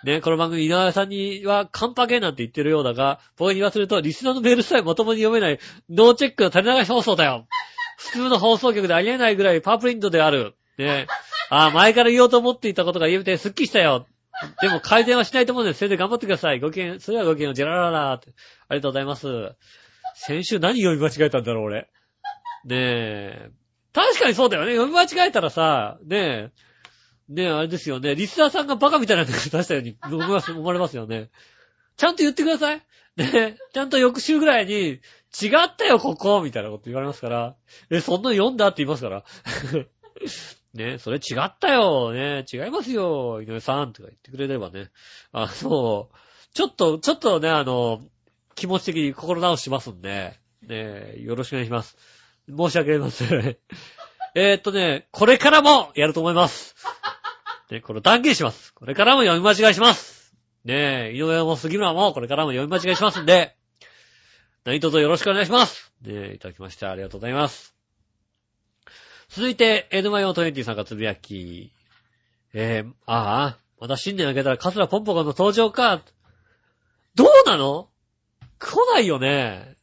[0.04, 5.58] ね、この番組、井上さんにはカンパゲーなんて言ってるようだが、僕に言わせると、リスナーのメールさえまともに読めない、
[5.90, 7.48] ノーチェックの垂れ流し放送だよ。
[7.98, 10.54] 普通の放送局でありえないぐらいパワープリントである。
[10.78, 11.08] ね。
[11.50, 14.06] ああ、前から言おうと思っていたことが言えてすっきりしたよ。
[14.62, 16.60] でも改善はしないと思うんで、それで頑張ってください。
[16.60, 18.30] ごきげん、それではごきげんをジェラララーって。
[18.68, 19.54] ありがとうございます。
[20.14, 21.82] 先週何読み間違えたんだろう、俺。
[21.82, 21.86] ね
[22.70, 23.50] え。
[23.92, 24.76] 確かにそうだよね。
[24.76, 26.50] 読み間違えたらさ、ねえ。
[27.28, 28.14] ねえ、あれですよね。
[28.14, 31.30] リスナーさんがバカみたいなの出したように思います、思われますよね。
[31.96, 32.76] ちゃんと言ってください。
[33.16, 35.00] ねえ、ちゃんと翌週ぐらいに、違
[35.66, 37.56] ったよ、ここみたいなこと言われますから。
[37.90, 39.24] え、そんなの読んだって言いますから。
[40.74, 44.90] ね、それ違ったよ、ね、違いますよ、井上さんとか言ってくれればね。
[45.32, 46.10] あの、
[46.54, 48.00] ちょっと、ちょっとね、あの、
[48.54, 51.96] 気持ち的に心直しますんで、ね、よろしくお願いします。
[52.48, 53.56] 申し訳ありません。
[54.34, 56.74] えっとね、これからもやると思います。
[57.70, 58.74] ね、これ断言します。
[58.74, 60.34] これからも読み間違いします。
[60.64, 63.56] ねえ、井上も杉村もこれからも読み間違いしますんで、
[64.64, 65.92] 何卒よろしくお願いします。
[66.02, 67.77] ねえ、いただきましてありがとうございます。
[69.38, 71.70] 続いて、エヌマヨ20さんがつぶやき。
[72.52, 76.02] えー、ああ、また新年明けたらカツラポンポコの登場か。
[77.14, 77.88] どうなの？
[78.58, 79.76] 来ないよね。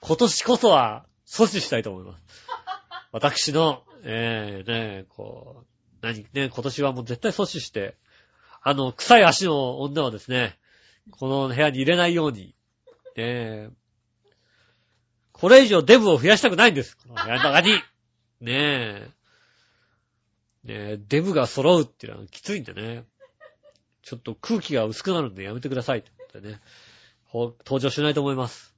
[0.00, 2.22] 今年こそは阻止したいと思います。
[3.10, 7.96] 私の、えー、ね、こう、何、ね、今年はもう絶対阻止して、
[8.62, 10.56] あの、臭い足の女はですね、
[11.10, 12.54] この部屋に入れないように、
[13.16, 13.68] ね、
[15.32, 16.96] これ以上デブを増やしたくないんです。
[16.96, 17.72] この部屋の中に。
[18.40, 19.10] ねえ。
[20.64, 23.04] ねえ、デブが揃うっていうのはきついんでね。
[24.02, 26.60] ちょっと空気が薄くなるんでやめてくださいってってね。
[27.32, 28.74] 登場しないと思います。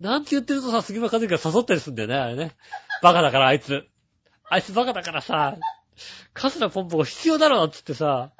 [0.00, 2.56] なんて言ってるとさ、杉村和之が誘ったりするんだよね、あれね。
[3.02, 3.86] バカだから、あいつ。
[4.48, 5.56] あいつバカだからさ、
[6.34, 8.32] カスラポンポが必要だろ、つってさ、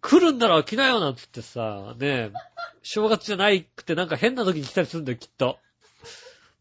[0.00, 2.32] 来るんだろ、来なよ、なんつってさ、ねえ、
[2.82, 5.58] 正月じゃないくてなんか変な時に来たりするんだよ、きっと。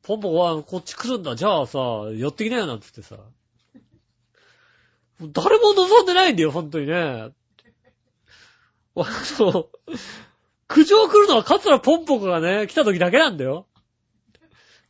[0.03, 1.35] ポンポコはこっち来るんだ。
[1.35, 1.79] じゃあさ、
[2.13, 3.17] 寄ってきなよなんつってさ。
[5.21, 6.95] 誰も望んでないんだよ、ほんとにね。
[6.95, 7.31] あ
[8.95, 9.67] の、
[10.67, 13.65] 苦情来るのはカツラポンポコがね、来た時だけなんだよ。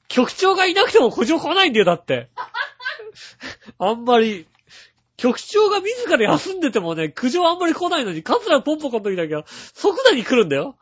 [0.07, 2.29] 局長がいなくても苦情来ないんだよ、だって。
[3.77, 4.47] あんまり、
[5.17, 10.75] 局長が自ら休んでてもね、苦情あんまり来ないのに、カツラポンポコの時だけは即座に来るんだよ。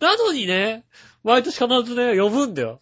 [0.00, 0.84] なのにね、
[1.22, 2.80] 毎年必ずね、呼ぶんだよ。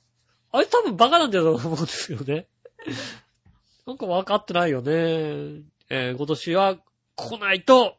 [0.52, 2.46] あれ多分バカなんだよと思うんですよね。
[3.86, 5.62] なんか分かってないよね。
[5.88, 6.78] えー、今年は
[7.16, 7.96] 来ないと、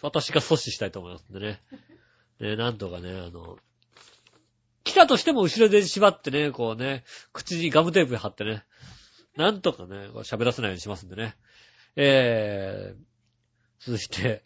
[0.00, 1.62] 私が阻止したいと思いますんでね。
[2.40, 3.58] ね、なんとかね、あの、
[4.84, 8.64] 来たとしても後ろで縛ってね、こうね、口にガムテープ貼ってね、
[9.36, 11.36] なんとかね、喋らせないようにしますんでね。
[11.96, 14.44] えー、続いて、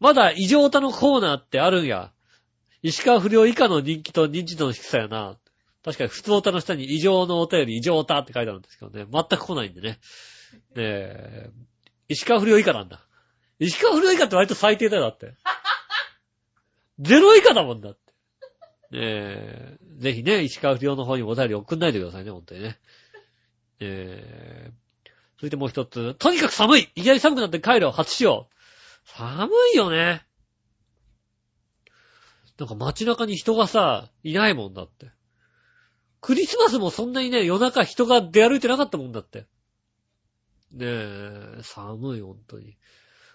[0.00, 2.12] まだ異常歌のコーナーってあるんや。
[2.82, 5.38] 石川不良以下の人気と認知度の低さやな。
[5.84, 9.06] 確かに普通歌の下に異常のお便り、異常歌って書いてあるんですけどね。
[9.10, 9.88] 全く来ないんでね。
[9.90, 9.98] ね
[10.76, 11.50] え、
[12.08, 13.04] 石川不良以下なんだ。
[13.58, 15.34] 石川不良以下って割と最低だよ、だって。
[17.00, 18.00] ゼロ以下だもんだって。
[18.92, 22.78] ねえ、ぜひね、石川不良の方にお便り送んないでくださいね、本当にね。
[23.80, 26.14] えー、続いてもう一つ。
[26.14, 28.48] とにかく寒いいきなり寒くなって帰る初使用。
[29.04, 30.24] 寒いよね。
[32.58, 35.10] なんか街中に人がさ、いないもんだって。
[36.22, 39.40] クリスマスもそんなにね、夜中人が出歩いてなかったもんだって。
[40.70, 42.78] ねえ、寒い、ほんとに。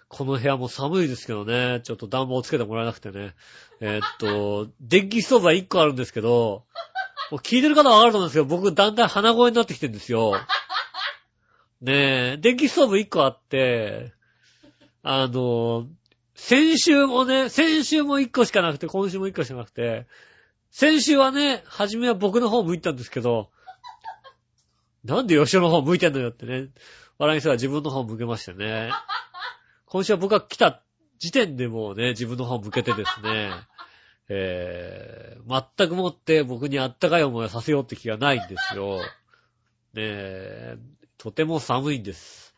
[0.08, 3.34] この部屋も寒いですけどね、ちょっと暖房つけてもらえなくてね。
[3.80, 6.64] えー、っと、 電気ストーブは1個あるんですけど、
[7.30, 10.40] もう聞いてる方はわかると思うんですけど、僕だんだん鼻声になってきてるんですよ。
[11.82, 11.92] ね
[12.32, 14.14] え、電気ストーブ1個あって、
[15.02, 15.86] あの、
[16.34, 20.06] 先週もね、先週も1個しかなくて、今週も1個しかなくて、
[20.70, 23.50] 先週はね、初めは僕の方向いたんですけど、
[25.04, 26.68] なんで吉尾の方向いてんのよってね、
[27.18, 28.90] 笑い人は自分の方向けましてね。
[29.86, 30.82] 今週は僕が来た
[31.18, 33.50] 時点でもうね、自分の方向けてですね、
[34.28, 38.98] えー、全くもって僕にあったかい思いをさせようって気がないんですよ。
[38.98, 39.02] ね
[39.96, 40.78] え、
[41.16, 42.54] とても寒いんです。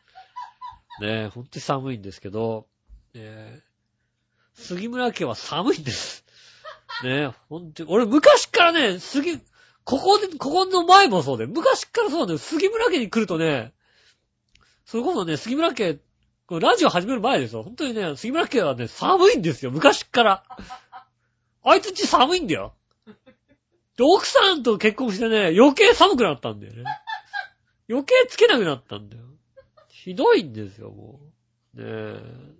[0.99, 2.67] ねえ、ほんとに寒いんですけど、
[3.13, 3.61] ね
[4.53, 6.20] 杉村家は寒いんです。
[7.03, 7.85] ねえ、ほんと。
[7.87, 9.39] 俺昔からね、杉、
[9.83, 12.39] ここで、ここの前もそうで、昔からそうなんだよ。
[12.39, 13.73] 杉村家に来るとね、
[14.85, 15.99] それこそね、杉村家、
[16.49, 17.63] ラジオ始める前ですよ。
[17.63, 19.71] 本当にね、杉村家はね、寒いんですよ。
[19.71, 20.43] 昔から。
[21.63, 22.73] あいつち寒いんだよ。
[23.97, 26.83] で、奥さんと結婚してね、余計寒くなったんだよね。
[27.89, 29.23] 余計つけなくなったんだよ。
[29.87, 31.19] ひどいんですよ、も
[31.75, 31.81] う。
[31.81, 32.19] ねえ、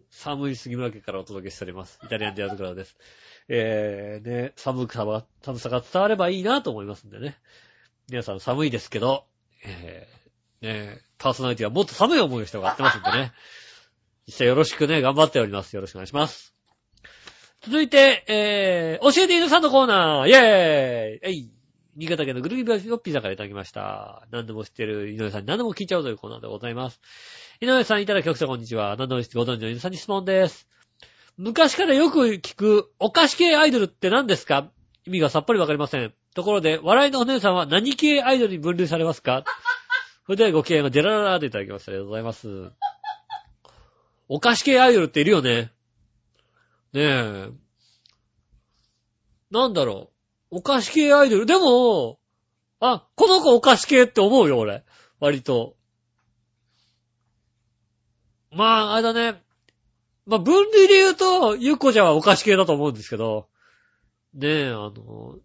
[0.09, 1.99] 寒い杉村家からお届けしております。
[2.03, 2.95] イタリアンディアズクラです。
[3.47, 7.37] えー、ね、寒くさが、寒さが伝わればいいなと思いますんでね。
[8.09, 9.25] 皆さん寒いですけど、
[9.63, 13.31] えー、ね、パーソナリティはもっと寒い思いをしてもらってますんでね。
[14.27, 15.75] 実際よろしくね、頑張っております。
[15.75, 16.53] よろしくお願いします。
[17.61, 21.51] 続いて、えー、教えて犬さんのコーナーイェーイえい
[21.95, 24.25] 新潟県のぐるぎびよっぴーさんからいただきました。
[24.31, 27.01] 何でも知ってる井上さんに何でも聞いちゃうというコーナーでございます。
[27.59, 28.95] 井上さんいただき局長こんにちは。
[28.97, 30.67] 何でも知ってご存知の井上さんに質問です。
[31.37, 34.69] 昔からよく聞くお菓子系アイドルって何ですか？
[35.05, 36.13] 意味がさっぱりわかりません。
[36.35, 39.43] ところで、笑いのお姉さんは何系アイドルに分類されますか？
[40.25, 41.91] それではご機嫌をジェラララでいただきました。
[41.91, 42.71] ありがとうございます。
[44.29, 45.71] お菓子系アイドルっているよね。
[46.93, 47.49] ねえ。
[49.49, 50.11] なんだろ
[50.51, 50.57] う。
[50.57, 51.45] お菓子系アイドル。
[51.45, 52.19] でも、
[52.79, 54.83] あ、この子お菓子系って思うよ、俺。
[55.19, 55.75] 割と。
[58.51, 59.41] まあ、あれだね。
[60.25, 63.47] まあ、分類で言うと、ゆっこちゃんはお菓子系だと思うんですけど、
[64.33, 65.37] ねえ、あの、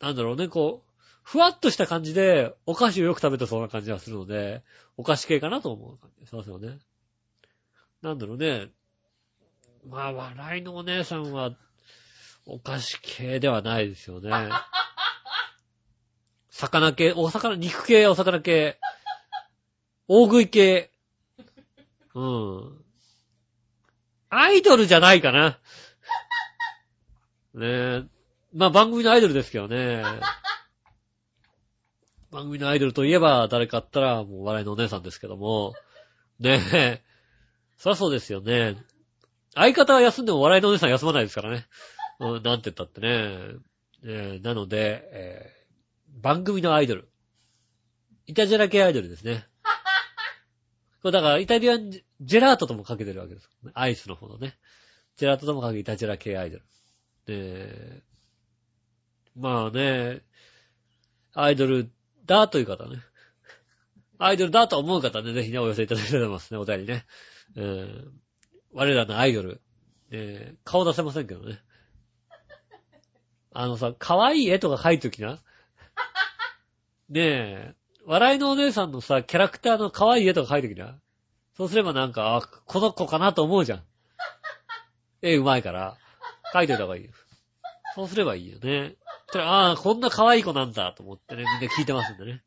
[0.00, 0.90] なんだろうね、こう、
[1.22, 4.62] ふわっとした感じで、お菓子をよく食べてそうな感じがするので、
[4.96, 6.78] お菓子系かなと思う感じしますよね。
[8.02, 8.68] なんだろうね。
[9.86, 11.52] まあ、笑いのお姉さんは、
[12.46, 14.30] お菓子系ではないですよね。
[16.50, 18.80] 魚系、お魚、肉系、お魚系、
[20.08, 20.90] 大食い系。
[22.14, 22.79] うん。
[24.30, 25.58] アイドルじゃないかな。
[27.54, 28.04] ねえ。
[28.54, 30.02] まあ番組のアイドルですけどね。
[32.30, 35.74] 番組のアイドルといえば誰かあったらもう笑いのお姉さんですけども。
[36.38, 37.02] ねえ。
[37.76, 38.76] そりゃそうですよね。
[39.54, 41.66] 相方は休んでも笑いのお姉さん休まないですからね。
[42.20, 43.58] うん、なんて言ったってね。
[44.04, 45.60] えなので、えー
[46.18, 47.08] 番組のアイドル。
[48.26, 49.46] イタジェラ系アイドルですね。
[51.02, 51.90] これだから、イタリアン
[52.20, 53.48] ジェラートともかけてるわけです。
[53.74, 54.58] アイスの方のね。
[55.16, 56.64] ジェラートともかけてイタジェラ系アイドル。
[57.26, 58.02] で、
[59.36, 60.22] まあね、
[61.34, 61.90] アイドル
[62.26, 62.98] だという方ね。
[64.18, 67.06] アイドルだと思う方ね、ぜひね、お寄せいただければと思いますね、お便りね。
[67.56, 68.10] えー
[68.72, 69.60] 我らのアイドル。
[70.10, 71.60] えー顔出せませんけどね。
[73.52, 75.38] あのさ、可愛い絵とか描いときな。
[77.08, 81.00] ねえ、笑いのお姉さんのさ、キャラクターの可愛い絵とか描いときな。
[81.60, 83.84] そうすればなんか、あ、この子かなと思うじゃん。
[85.20, 85.98] 絵うまいから。
[86.54, 87.10] 描いといた方がいいよ。
[87.94, 88.96] そうすればいいよね。
[89.34, 92.42] ああ、こんな可愛い子なんだと思ってね、みんな聞いてますんでね。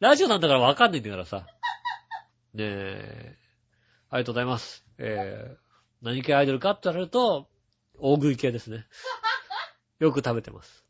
[0.00, 1.46] ラジオなんだからわかんないんだからさ。
[2.52, 3.38] ねえ。
[4.10, 4.84] ありがとうございます。
[4.98, 5.56] えー、
[6.02, 7.48] 何系アイドルかって言われると、
[7.98, 8.84] 大食い系ですね。
[10.00, 10.84] よく食べてます。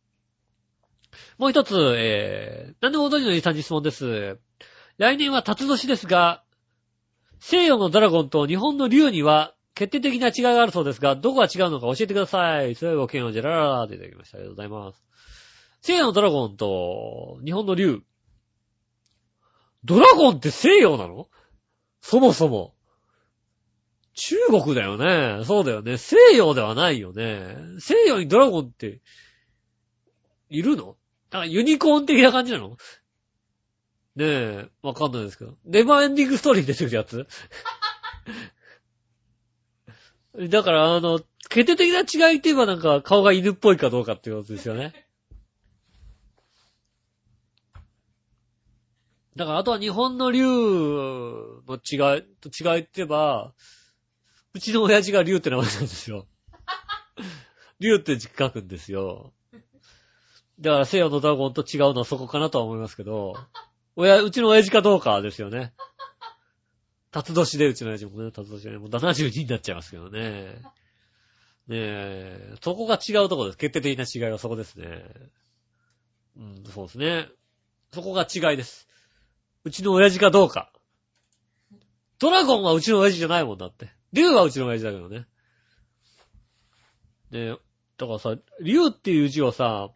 [1.38, 4.40] もう一つ、えー、何でもご存知のイさんに質問です。
[4.96, 6.42] 来年は辰年ですが、
[7.40, 12.74] 西洋のドラゴンと日本の竜には決定的な違いがあるそうですが、どこが違うのか教えてください。
[12.74, 14.38] それをごをジェラララーでいただきました。
[14.38, 15.02] ありがとうございます。
[15.82, 18.02] 西洋のドラゴンと日本の竜。
[19.84, 21.28] ドラゴンって西洋なの？
[22.00, 22.74] そもそも。
[24.14, 25.44] 中国だよね。
[25.44, 25.96] そうだよね。
[25.96, 27.54] 西洋ではないよね。
[27.78, 29.00] 西洋にドラゴンって、
[30.50, 30.96] いるの？
[31.30, 32.76] なんかユニコーン的な感じなの？
[34.18, 35.56] ねえ、わかんないですけど。
[35.64, 37.28] ネバーエンディングストーリーに出てくるやつ？
[40.50, 44.92] だから、あの、決定的な違いって言えばなんか顔が犬っぽいかどうかっていうことですよね。
[49.36, 53.54] だから、あとは日本の竜の違い、と違いって言えば、
[54.52, 56.26] うちの親父が竜って名前なんですよ。
[57.78, 59.32] 竜って字書くんですよ。
[60.58, 63.34] だから西洋のドラゴンと違うのはそこかなとは思いますけど、
[64.00, 65.74] 親、うちの親父かどうかですよね。
[67.10, 70.62] 辰年でうちの親父もね、辰年でね、もう72になっちゃいますけどね。
[71.66, 73.58] ねえ、そこが違うとこです。
[73.58, 75.04] 決定的な違いはそこですね。
[76.36, 77.28] うん、そうですね。
[77.92, 78.86] そこが違いです。
[79.64, 80.72] うちの親父かどうか。
[82.20, 83.90] ドラゴンはうちの親父じゃないもんだって。
[84.12, 85.18] 竜はうちの親父だけどね。
[85.18, 85.26] ね
[87.32, 87.56] え、
[87.96, 89.90] だからさ、竜っていう字をさ、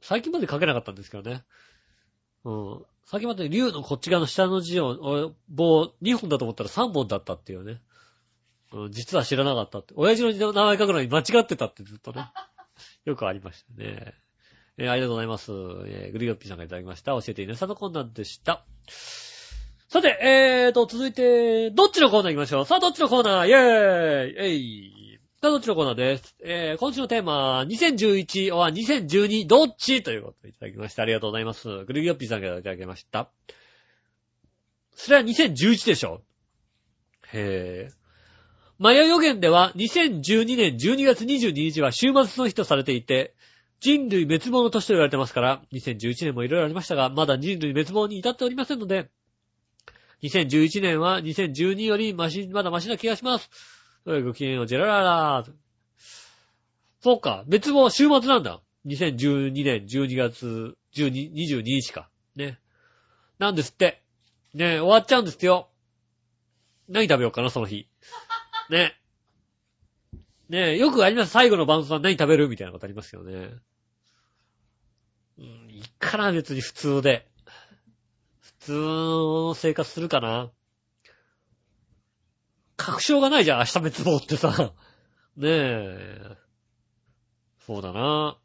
[0.00, 1.44] 最近まで書けなかったんですけどね。
[2.44, 2.86] うん。
[3.12, 7.82] 最近まで竜のこっち側の下の字を、俺棒2本だと思ったら3本だったっていうね。
[8.72, 9.92] うん、実は知らなかったって。
[9.98, 12.30] 親父の名前書くのに間違ってたってずっとね。
[13.04, 14.14] よくありましたね。
[14.78, 15.52] えーありがとうございます。
[15.52, 17.12] えーグリオッピーさんがいただきました。
[17.12, 18.64] 教えていなさのコーナーでした。
[19.88, 22.64] さて、えーと、続いて、どっちのコーナー行きましょう？
[22.64, 23.46] さあ、どっちのコーナー？
[23.46, 25.11] イェーイえい
[25.42, 26.36] さあ、どっちのコーナーです。
[26.44, 30.04] えー、今週のテーマは、2011は2012どっち？
[30.04, 31.02] ということでいただきました。
[31.02, 31.84] ありがとうございます。
[31.84, 33.28] グリギョッピーさんからいただきました。
[34.94, 36.22] それは2011でしょ？
[37.32, 37.94] へー。
[38.78, 43.34] マヤ予言では2012年12月22日は終末の日とされていて、
[43.80, 49.10] 人類滅亡の年と言われてますから、2011年もいろいろありましたが、まだ人類滅亡に至っておりませんので、
[50.22, 53.81] 2011年は2012よりマシ、まだマシな気がします。
[54.04, 55.52] はいごきげんよう、ジェラララー。
[57.00, 58.60] そうか、滅亡、週末なんだ。
[58.86, 62.10] 2012年12月12、22日か。
[62.34, 62.58] ね。
[63.38, 64.02] なんですって。
[64.54, 65.68] ね、終わっちゃうんですよ。
[66.88, 67.88] 何食べようかな、その日。
[68.70, 69.00] ね。
[70.48, 71.30] ねよくあります。
[71.30, 72.48] 最後の晩餐何食べる？
[72.48, 73.50] みたいなことありますよね。
[75.38, 77.28] うん、いいかな、別に普通で。
[78.40, 80.50] 普通の生活するかな。
[82.82, 84.72] 確証がないじゃん、明日滅亡ってさ。
[85.36, 86.36] ねえ。
[87.64, 88.36] そうだな。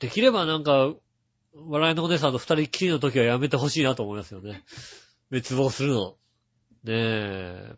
[0.00, 0.94] できればなんか、
[1.54, 4.64] 笑いのお姉さんと二人っきりの時はやめてほしいなと思いますよね。
[5.30, 6.16] 滅亡するの。
[6.82, 7.76] ねえ。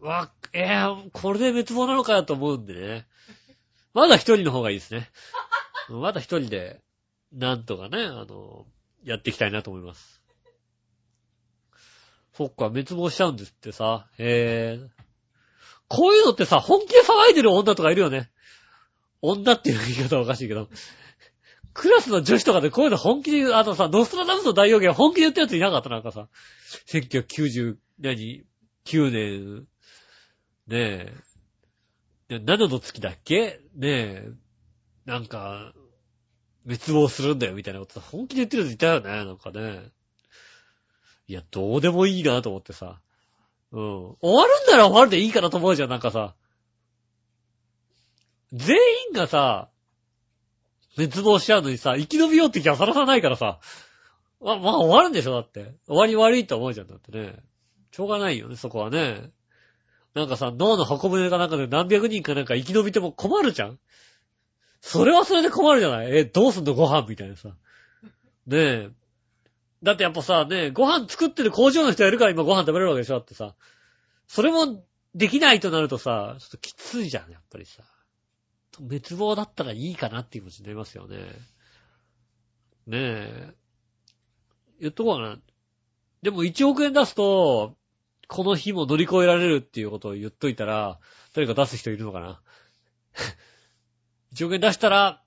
[0.00, 3.06] わ、えー、これで滅亡なのかよと思うんでね。
[3.94, 5.08] まだ一人の方がいいですね。
[5.88, 6.80] まだ一人で、
[7.32, 8.66] なんとかね、あの、
[9.04, 10.15] やっていきたいなと思います。
[12.36, 14.06] そっか、滅亡しちゃうんですってさ。
[14.18, 14.90] へえ。
[15.88, 18.30] こういうのってさ、本気で騒いでる女とかいるよね。
[19.22, 20.68] 女っていう言い方はおかしいけど。
[21.72, 26.28] クラスの女子とかでこういうの本気で言う、あとさ、ノストラダムスの大予言本気で言ったやついなかったなんかさ。
[26.88, 28.44] 1990、何
[28.84, 29.66] ?9 年、
[30.66, 31.12] ね
[32.28, 32.34] え。
[32.36, 33.60] 7の月だっけ？
[33.74, 34.28] ねえ。
[35.04, 35.72] なんか、
[36.66, 39.90] 滅亡するんだよみたいなことさ、本気で言ってるやついたよね、なんかね。
[41.28, 43.00] いや、どうでもいいなと思ってさ。
[43.72, 44.16] うん。
[44.20, 46.34] 終わるんなら終わるでいいかなと思うじゃん、なんかさ。
[48.52, 48.76] 全
[49.08, 49.68] 員がさ、
[50.96, 53.58] 滅亡しちゃうのにさ、生き延びようって気はさらさないからさ。
[54.40, 55.74] ま、まあ終わるんでしょ、だって。
[55.88, 57.36] 終わり悪いと思うじゃん、だってね。
[57.90, 59.30] しょうがないよね、そこはね。
[60.14, 63.78] なんかさ、脳の箱舟かなんかで何百人かなんか生き延びても困るじゃん
[64.80, 66.16] それはそれで困るじゃない？
[66.16, 67.48] え、どうすんのご飯みたいなさ。
[67.48, 67.54] ね
[68.46, 68.90] え。
[69.82, 73.54] だってやっぱさ、ね、ご飯作ってる工場の人やるから今ご飯食べれるわけでしょってさ。
[74.26, 77.82] それもできないとなるとさ、ちょっときついじゃん、やっぱりさ。
[78.78, 81.16] 滅亡だったらいいかなっていう気持ちになりますよね。
[82.86, 83.54] ねえ。
[84.80, 85.38] 言っとこうかな。
[86.22, 87.76] でも1億円出すと、
[88.28, 90.98] この日も乗り越えられるっていうことを言っといたら、
[91.34, 92.40] 誰か出す人いるのかな
[94.34, 95.22] ?1 億円出したら、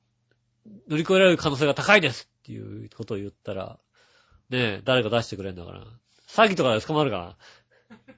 [0.88, 3.80] 乗り越えられる可能性が高いですっていうことを言ったら、
[4.50, 5.84] ねえ、誰か出してくれんだから。
[6.28, 8.16] 詐欺とかで捕まるかな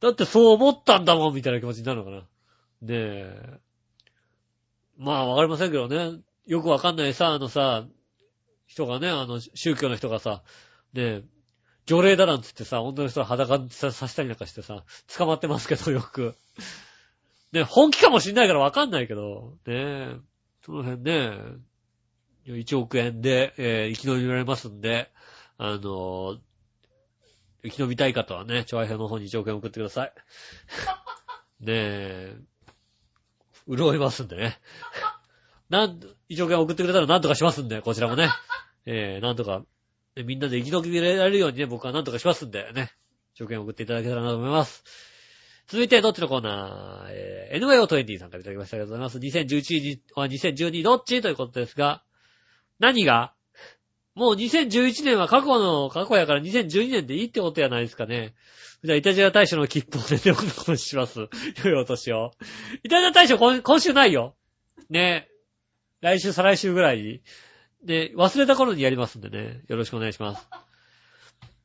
[0.00, 2.26] だってそう思ったんだもんみたいな気持ちになるのかなね
[2.90, 3.60] え。
[4.96, 6.20] まあ、わかりませんけどね。
[6.46, 7.86] よくわかんないさ、あのさ、
[8.66, 10.42] 人がね、あの、宗教の人がさ、
[10.92, 11.22] ねえ、
[11.86, 14.84] 除霊だなんつってさ、女の人は裸にささせたりなんかしてさ、
[15.16, 16.36] 捕まってますけど、よく。
[17.52, 20.16] ね、本気かもしんないからわかんないけど、ねえ、
[20.64, 21.30] その辺ね、
[22.46, 25.10] 1億円で、えー生き延びられますんで、
[25.58, 26.38] あのー
[27.64, 30.12] 生き延びたい方はね、調和表の方に1億円送ってください。
[31.60, 32.36] ねえ、
[33.66, 34.60] 潤いますんでね。
[35.70, 38.28] なん、1億円送ってくれたら何とかしますんで、こちらもね。
[38.84, 39.64] えー、なんとか、
[40.14, 42.92] ねみんなで生き延びられるようにね、僕は何とかしますんでね。
[43.36, 44.84] 1億円送っていただけたらなと思います。
[45.66, 49.38] 続いて、どっちのコーナーえー、NYO20 さんからいただきましたありがとうございます。
[49.38, 51.22] 2011は2012どっち？
[51.22, 52.04] ということですが、
[52.78, 53.34] 何が？
[54.14, 58.34] もう2011年は過去の、過去やから2012年でいいってことやないですかね。
[58.84, 61.28] じゃあ、イタジラ大賞の切符を出ておくことします。
[61.64, 62.30] 良いお年を。
[62.84, 64.36] イタジラ大賞今今週ないよ。
[64.90, 65.28] ね
[66.00, 67.22] 来週、再来週ぐらいに。
[67.82, 69.62] で、忘れた頃にやりますんでね。
[69.68, 70.48] よろしくお願いします。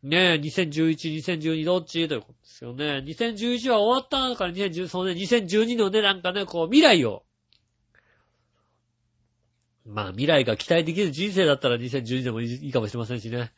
[0.02, 2.08] ねえ、2011、2012どっち？
[2.08, 3.04] ということですよね。
[3.06, 7.24] 2011は終わったから2010、そうね、2012のね、なんかね、こう、未来を。
[9.90, 13.52] まあ、未来が期待できる人生だったら2012でもいいかもしれませんしね。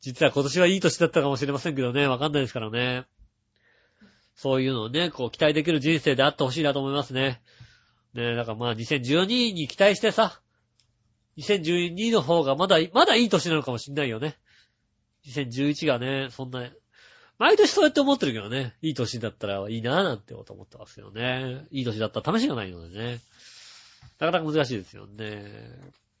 [0.00, 3.04] 実は今年はいい年だったかもしれませんけどね、わかんないですからね。
[4.34, 7.42] そういうのをね、こう、期待できる人生であってほしいなと思いますね。
[8.14, 10.40] ねえ、だからまあ、2012に期待してさ、
[11.36, 14.38] 2012の方がまだ、まだいい年なのかもしんないよね。
[15.26, 16.70] 2011がね、そんな、
[17.38, 21.66] 毎年そうやって思ってるけどね、いい年だったらいいなぁなんてこと思ってますよね。
[21.70, 23.18] いい年だったら試しがないのでね。
[24.18, 25.44] なかなか難しいですよね。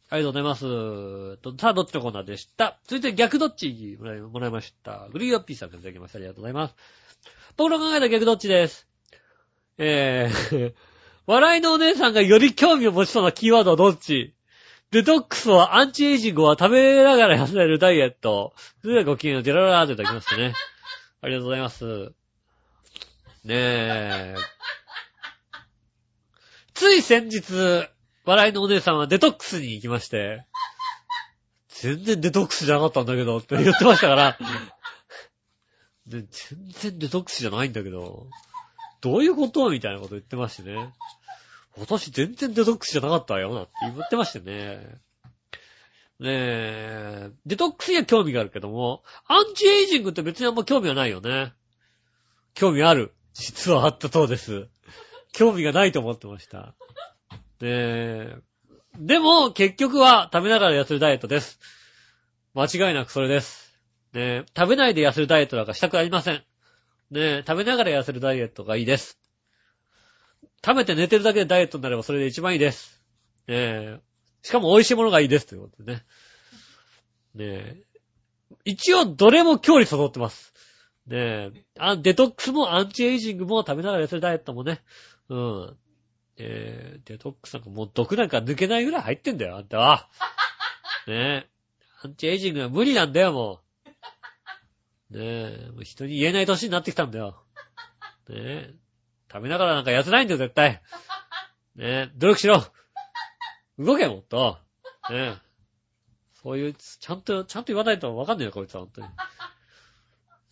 [0.08, 1.36] ありがとうございます。
[1.60, 2.78] さあ、どっちのコーナーでした。
[2.84, 5.08] 続いて逆どっちもらいもらいました。
[5.12, 6.18] グリーンアッピーさんからいただきました。
[6.18, 6.74] ありがとうございます。
[7.56, 8.88] 僕の考えた逆どっちです。
[9.78, 10.74] えー、
[11.26, 14.34] 笑いのお姉さんがより興味を持ちそうなキーワードはどっち？
[14.90, 18.54] デトックスはアンチエイジングは食べながら痩せるダイエット。
[18.82, 20.54] それではごきげんよう、ジェララーといただきましたね。
[21.22, 22.12] ありがとうございます。
[23.44, 24.34] ねえ。
[26.80, 27.42] つい先日、
[28.24, 30.46] 笑いのお姉さんはデトックスに行きまして、
[31.68, 34.38] 全然デトックスじゃなかったんだけどって言ってましたから、
[36.06, 36.26] 全
[36.72, 38.28] 然デトックスじゃないんだけど、
[39.02, 40.94] どういうことみたいなこと言ってましてね。
[41.76, 44.78] 今年全然デトックスじゃなかったよ、なんて言ってましてね。
[46.18, 51.52] ねえ、デトックスには興味があるけども、アンチエイジングって別にあんま興味はないよね。
[52.54, 53.12] 興味ある。
[53.34, 54.70] 実はあったそうです。
[55.32, 56.74] 興味がないと思ってました。
[57.60, 58.36] ねえ。
[58.98, 61.58] でも、結局は食べながら痩せるダイエットです。
[62.54, 63.78] 間違いなくそれです。
[64.12, 66.34] ねえ、食べないで痩せるダイエットなんかしたくありません。
[66.34, 66.42] ね
[67.14, 69.18] え、食べながら痩せるダイエットがいいです。
[70.64, 73.00] 食べて寝てるだけでダイエットになればそれで一番いいです。
[73.46, 74.00] ねえ。
[74.42, 76.04] しかも美味しいものがいいですということでね。
[77.34, 77.82] ねえ。
[78.64, 80.52] 一応どれも強利揃ってます。
[81.06, 81.50] ねえ。
[81.78, 84.82] あ、デトックスもアンチエイジングも食べながら痩せるダイエットもね。
[85.30, 85.76] うん。
[86.36, 90.08] えー、デトックスなんかもう毒なんか抜けないぐらい入ってんだよ、あんたは。
[91.06, 91.48] ねえ。
[92.02, 93.60] アンチエイジングは無理なんだよ、も
[95.10, 95.18] う。
[95.18, 95.70] ねえ。
[95.72, 97.42] もう人に言えない年になってきたんだよ。
[98.28, 98.74] ねえ。
[99.32, 100.82] 食べながらなんか痩せないんだよ、絶対。
[101.76, 102.10] ねえ。
[102.16, 102.64] 努力しろ。
[103.78, 104.58] 動け、もっと。
[105.10, 105.38] ねえ。
[106.42, 109.06] そういう、ちゃんと、ちゃんと言わないとわかんないよ、こいつは、本当に。
[109.08, 109.12] ね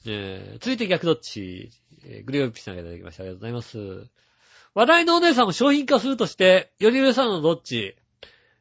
[0.07, 0.59] え。
[0.61, 1.71] 続いて逆どっち、
[2.05, 3.23] えーグレープピさんがいただきました。
[3.25, 4.11] ありがとうございます。
[4.79, 7.97] 笑いのお姉さんを商品化するとして、より売れさんのどっち？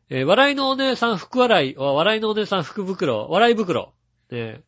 [0.10, 3.94] えー笑いのお姉さん福笑い、あ笑いのお姉さん福袋、笑い袋。
[4.32, 4.64] ねえ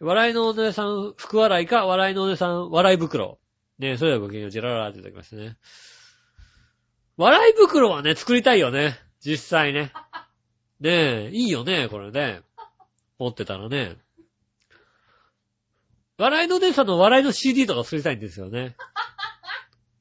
[0.00, 3.38] 笑いのお姉さん福笑いか、笑いのお姉さん笑い袋。
[3.78, 5.58] ねえそれではごきげんよう、ジェララーっていただきましたね。
[7.18, 8.98] 笑い袋はね、作りたいよね。
[9.20, 9.92] 実際ね。
[10.80, 12.40] ねえ、いいよね、これね。
[13.18, 13.96] 持ってたらね。
[16.16, 18.74] 笑いのお姉さんの笑いの CD とか作りたいんですよね。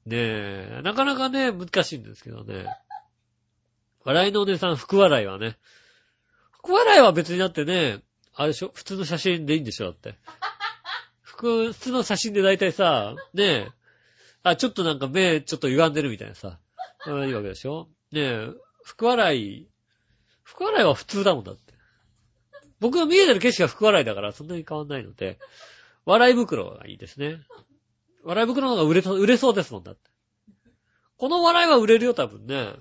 [0.06, 2.66] ねえ、なかなかね、難しいんですけどね。
[4.04, 5.58] 笑いのお姉さん、福笑いはね。
[6.52, 8.02] 福笑いは別にだってね、
[8.36, 8.72] あれでしょ？
[8.74, 10.16] 普通の写真でいいんでしょだって。
[11.22, 13.68] 福、普通の写真で大体さ、ねえ、
[14.44, 16.60] あ、ちょっとなんか目ちょっと歪んでるみたいなさ、
[17.08, 17.88] いいわけでしょ？
[18.12, 18.50] ねえ、
[18.84, 19.68] 福笑い、
[20.44, 21.74] 福笑いは普通だもんだって。
[22.80, 25.40] 僕が見えてる景色が福笑いだからそんなに変わんないので、
[26.06, 27.40] 笑い袋がいいですね。
[28.26, 30.02] 笑い袋の方が売れ、売れそうですもんだって。
[31.18, 32.74] この笑いは売れるよ、多分ね。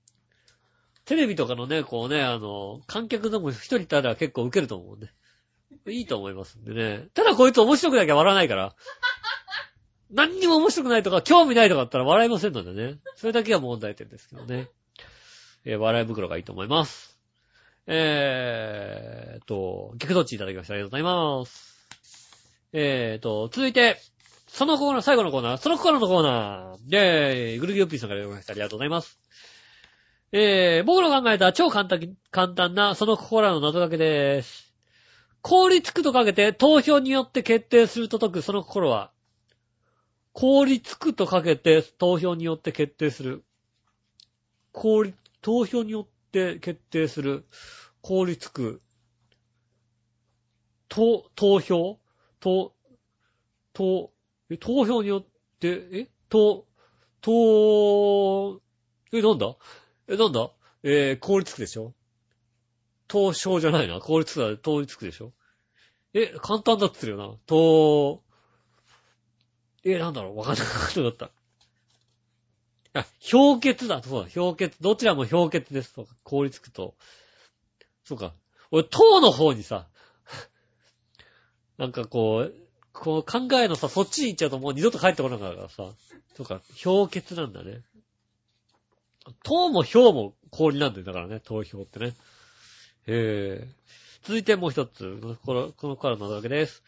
[1.04, 5.08] テレビとかのね、こうね、あの、観客でも一人いたら結構受けると思うんで。
[5.88, 7.08] いいと思いますんでね。
[7.14, 8.74] ただこいつ面白くなきゃ笑わないから。
[10.10, 12.98] 何にも面白くないとか、興味ないとかだったら笑いませんのでね。
[13.16, 14.68] それだけは問題点ですけどね。
[15.64, 17.18] えー笑い袋がいいと思います。
[17.86, 20.74] えーっと、逆どっちいただきました？
[20.74, 21.88] ありがとうございます。
[22.72, 24.00] えーと、続いて、
[24.52, 26.76] そのコーナー、最後のコーナー、そのコーナーのコーナー。
[26.86, 28.52] イェーイぐるぎよっぴーさんからいただきました。
[28.52, 29.18] ありがとうございます。
[30.32, 34.74] えー、僕の考えた超簡単、簡単なその心の謎かけです。
[35.40, 39.12] 凍りつくとかけて投票によって決定すると解くその心は、
[40.32, 43.44] 凍りつくとかけて投票によって決定する。
[44.72, 47.44] 凍り、投票によって決定する。
[48.02, 48.82] 凍りつく。
[50.88, 52.00] と、投票
[52.40, 52.74] と、
[53.72, 54.10] と、
[54.50, 55.24] え、投票によっ
[55.60, 56.66] て、えと、
[57.20, 58.60] と、
[59.12, 59.56] え、なんだ？
[60.08, 60.50] え、なんだ？
[60.82, 61.94] えー、凍りつくでしょ？
[63.08, 64.00] 凍傷じゃないな。
[64.00, 65.32] 凍りつくだ、凍りつくでしょ？
[66.14, 67.34] え、簡単だって言ってるよな。
[67.46, 68.22] と、
[69.84, 70.38] え、なんだろう？
[70.38, 71.30] わかんなかった。
[72.92, 74.02] あ、氷結だ。
[74.02, 74.82] そうだ、氷結。
[74.82, 75.92] どちらも氷結です。
[75.92, 76.96] そうか、凍りつくと。
[78.04, 78.34] そうか。
[78.72, 79.88] 俺、糖の方にさ、
[81.78, 82.54] なんかこう、
[82.92, 85.92] こう考えのさ、そっちに行っちゃうともう二度と帰ってこなかったからさ。
[86.36, 87.82] そうか、氷結なんだね。
[89.42, 91.04] 糖も氷も氷なんだよ。
[91.04, 92.06] だからね、糖氷ってね。
[92.06, 92.12] へ
[93.06, 93.68] え。
[94.22, 95.18] 続いてもう一つ。
[95.44, 96.82] この、このからのわけです。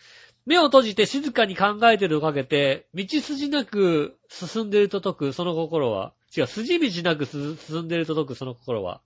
[0.44, 9.00] 目を閉じて静かに考えてるをかけて、道筋なく進んでると解くその心は、違う、筋道なく進んでると解くその心は、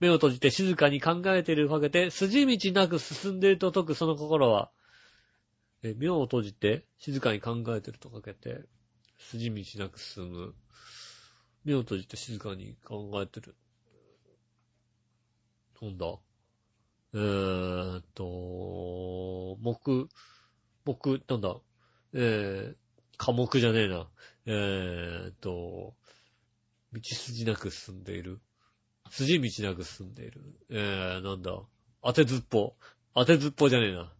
[0.00, 4.70] 目を閉じて静かに考えてるをかけて、筋道なく進んでると解くその心は、
[5.82, 8.60] え目を閉じて静かに考えてるとかけて、
[9.18, 10.54] 筋道なく進む。
[11.64, 13.54] 目を閉じて静かに考えてる。
[15.82, 16.06] なんだ？
[17.12, 20.08] えーっと、木、
[20.84, 21.56] 木、なんだ？
[22.12, 22.76] えー、
[23.16, 24.08] 科目じゃねえな。
[24.46, 25.94] えーっと、
[26.92, 28.40] 道筋なく進んでいる。
[29.10, 30.42] 筋道なく進んでいる。
[30.70, 31.62] えー、なんだ？
[32.02, 32.74] 当てずっぽ。
[33.14, 34.12] 当てずっぽじゃねえな。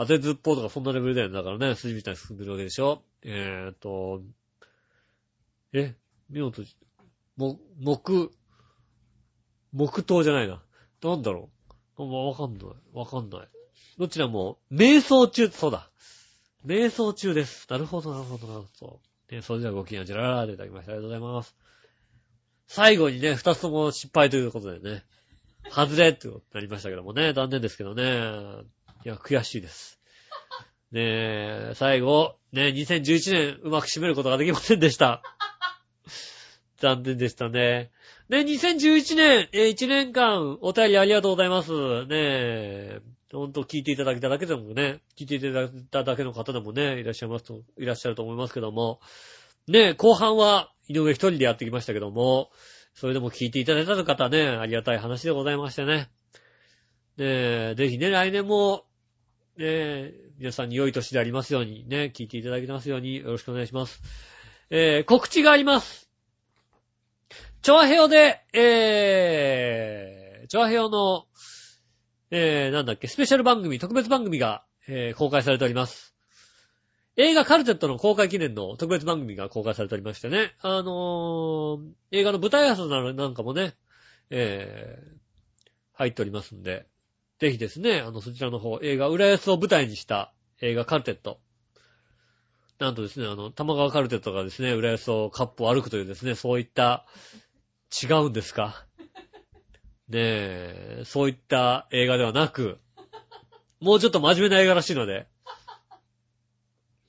[0.00, 1.34] 当てずっぽうとかそんなレベルだよね。
[1.34, 3.02] だからね、筋道なく進んでるわけでしょ。
[3.22, 4.22] えーと、
[5.74, 5.94] え、
[6.30, 6.74] 目を閉じ、
[7.36, 8.32] も、木、
[9.72, 10.62] 木刀じゃないな。
[11.02, 11.50] なんだろ
[11.98, 12.02] う。
[12.02, 12.66] わかんない。
[12.94, 13.48] わかんない。
[13.98, 15.90] どちらも、瞑想中、そうだ。
[16.64, 17.66] 瞑想中です。
[17.68, 19.00] なるほど、なるほど、なるほど。
[19.30, 20.92] ね、それではごきげんよう、ジェラーでいただきました。
[20.92, 21.54] ありがとうございます。
[22.68, 25.04] 最後にね、二つとも失敗ということでね、
[25.70, 28.64] 外れってことになりましたけどもね、残念ですけどね。
[29.04, 29.98] いや、悔しいです。
[30.92, 35.22] ねえ、最後、ねえ、2011年うまく締めることができませんでした。
[36.78, 37.90] 残念でしたね。
[38.28, 41.72] ね、2011年、えー1年間お便りありがとうございます。
[41.72, 43.00] ねえ、
[43.32, 49.00] ほんと聞いていただけただけでもね、聞いていただいただけの方でもね、いらっしゃいますと、いらっしゃると思いますけども、
[49.66, 52.50] ねえ、後半は井上一人でやってきましたけども、
[52.94, 56.10] それでも聞いていただいた方ね、ありがたい話でございましてね。
[57.16, 57.26] ね
[57.70, 58.84] え、ぜひね、来年も、
[59.60, 64.00] ねえ、皆さんに良い年でありますように、ね、聞いていただきますように、よろしくお願いします。
[64.70, 66.08] えー、告知があります。
[67.60, 71.26] チョアヘヨで、えー、チョアヘヨの、
[72.30, 76.14] えー、なんだっけ、スペシャル番組、特別番組が、えー、公開されております。
[77.16, 80.54] 映画カルテットの公開記念の特別番組が公開されておりましてね。
[80.62, 81.80] あのー、
[82.12, 83.74] 映画の舞台挨拶などなんかもね、
[84.30, 85.18] えー、
[85.92, 86.86] 入っておりますんで、
[87.40, 91.40] ぜひですね、あの、そちらの方、映画浦安を舞台にした映画カルテット。
[92.78, 97.06] なんとですね、あの、玉川カルテットがですね、浦安をカップを歩くというですね、そういった、
[98.02, 98.86] 違うんですか？
[100.08, 102.78] ねえ、そういった映画ではなく、
[103.80, 105.26] もうちょっと真面目な映画らしいので、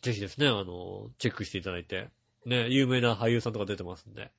[0.01, 2.09] ぜひですね、あの、チェックしていただいて、
[2.45, 4.31] ね、有名な俳優さんとか出てますんで、ね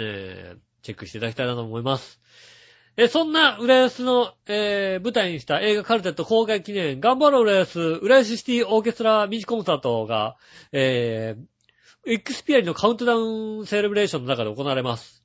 [0.00, 2.20] え、チェックしていただきたいなと思います。
[2.98, 10.36] え、そんな、浦安の、えー、舞台にした映画カルテット公開記念、頑張ろう浦安、浦安シティオーケストラミニコンサートが、
[10.72, 15.22] えー、エクスピアリのカウントダウンセレブレーションの中で行われます。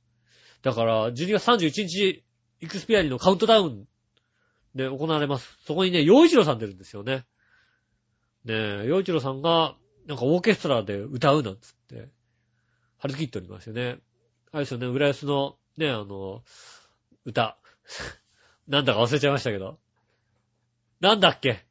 [0.60, 2.24] だから、12月31日、
[2.60, 3.86] エクスピアリのカウントダウン
[4.74, 5.56] で行われます。
[5.64, 7.24] そこにね、洋一郎さん出るんですよね。
[8.44, 9.76] ねえ、洋一郎さんが、
[10.06, 12.10] なんかオーケストラで歌うなんつって、
[12.98, 13.96] 張り切っておりますよね。
[14.50, 16.42] あれですよね、浦安の、ね、あの、
[17.24, 17.56] 歌。
[18.68, 19.78] なんだか忘れちゃいましたけど。
[21.00, 21.64] なんだっけ？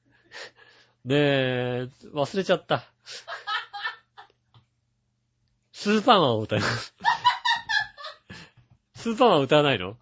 [1.05, 2.83] ねえ、忘れちゃった。
[5.71, 6.93] スーパーマンを歌います。
[8.95, 9.97] スーパーマン歌わないの？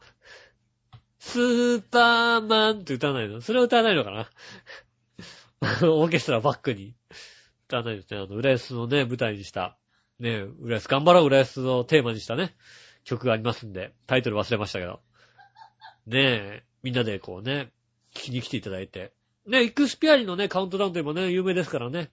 [1.20, 3.40] スーパーマンって歌わないの？
[3.40, 4.30] それは歌わないのかな？
[5.88, 6.96] オーケストラバックに。
[7.68, 8.18] 歌わないですね。
[8.18, 9.78] あの、浦安のね、舞台にした、
[10.20, 12.58] ね、浦安、頑張ろう浦安をテーマにしたね、
[13.04, 15.02] 曲がありますんで、タイトル忘れましたけど。
[16.08, 17.72] ねえ、みんなでこうね、
[18.14, 19.14] 聞きに来ていただいて。
[19.46, 22.12] ね、イクスピアリのね、カウントダウンといえばね、有名ですからね。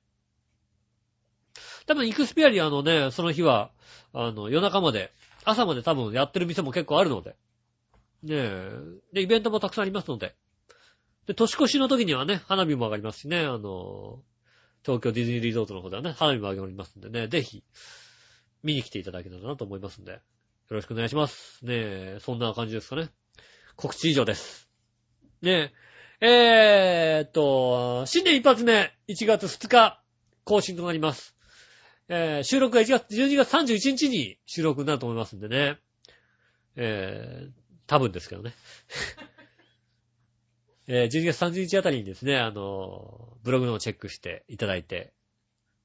[1.86, 3.70] 多分イクスピアリあのね、その日は、
[4.12, 5.12] あの、夜中まで、
[5.44, 7.36] 朝まで多分やってる店も結構あるので。
[8.22, 8.70] ねえ。
[9.12, 10.34] で、イベントもたくさんありますので。
[11.26, 14.22] で、年越しの時にはね、花火も上がりますしね、あの、
[14.84, 17.64] 東京ディズニーリゾートの方ではね、花火も上がりますんでね、ぜひ、
[18.62, 20.20] 見に来ていただけたらなと思いますんで、よ
[20.70, 21.64] ろしくお願いします。
[21.64, 23.10] ねえ、そんな感じですかね。
[23.76, 24.70] 告知以上です。
[25.42, 25.70] ね
[26.20, 30.02] え、えーっと、新年一発目、1月2日、
[30.44, 31.36] 更新となります。
[32.08, 35.78] えー収録が1月、12月31日に収録になると思いますんでね。
[36.76, 37.50] えー、
[37.86, 38.54] 多分ですけどね。
[40.88, 45.12] えー、12月30日あたりにですね、あの、ブログのをチェックしていただいて、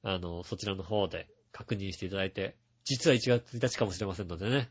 [0.02, 4.70] あの、そちらの方で確認していただいて、実は1月1日かもしれませんのでね、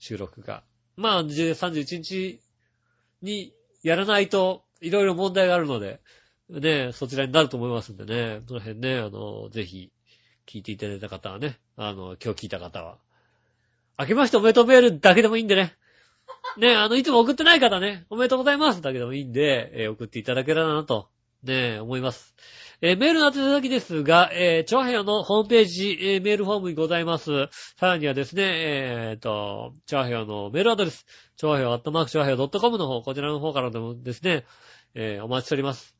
[0.00, 0.64] 収録が。
[0.96, 2.40] まあ、12月31日
[3.22, 6.00] にやらないと、いろいろ問題があるので、
[6.48, 9.90] ね、そちらになると思いますんでね、その辺ね、あの、ぜひ、
[10.46, 12.96] 聞いていただいた方はね、あの、今日聞いた方は、
[13.98, 15.76] 明けましておめでとうメールだけでもいいんでね。
[16.56, 21.08] ね、あの、いつも送ってない方ね、おめでとうございますだけでもいいんで、えー送っていただけたらなと、
[21.42, 22.34] ね、思います。
[22.80, 27.48] えーメールの宛先ですが、えー、チョアヘヨのホームページ、えーメールフォームにございます。
[27.76, 31.04] さらにはですね、えーと、チョアヘヨのメールアドレス、
[31.36, 34.44] チョアヘヨアットマークチョアヘヨ .com の方、こちらの方からでもですね、
[34.94, 35.96] えーお待ちしております。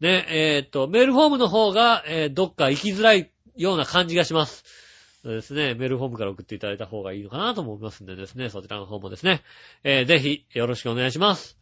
[0.00, 4.64] ね、えーと、メールフォームの方が、えーどっか行きづらいような感じがします。
[5.22, 9.42] そうですね、メールフォームから送っていただいた方がいいのかなと思いますんでですね、そちらの方もですね、
[9.84, 11.57] えーぜひよろしくお願いします。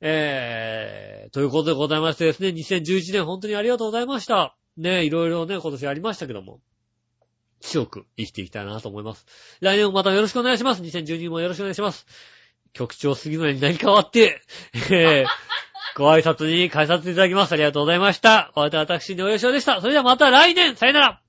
[0.00, 4.56] えー、ということでございましてですね、2011年本当にありがとうございました。
[4.76, 6.60] ね、いろいろね、今年ありましたけども、
[7.60, 9.26] 強く生きていきたいなと思います。
[9.60, 10.82] 来年もまたよろしくお願いします。
[10.82, 12.06] 2012年もよろしくお願いします。
[12.72, 14.42] 局長杉村に何かわって、
[14.90, 15.26] えー、
[15.96, 17.52] ご挨拶に返させていただきます。
[17.52, 18.52] ありがとうございました。
[18.54, 19.80] お相手は私、井上翔でした。
[19.80, 21.22] それではまた来年さよなら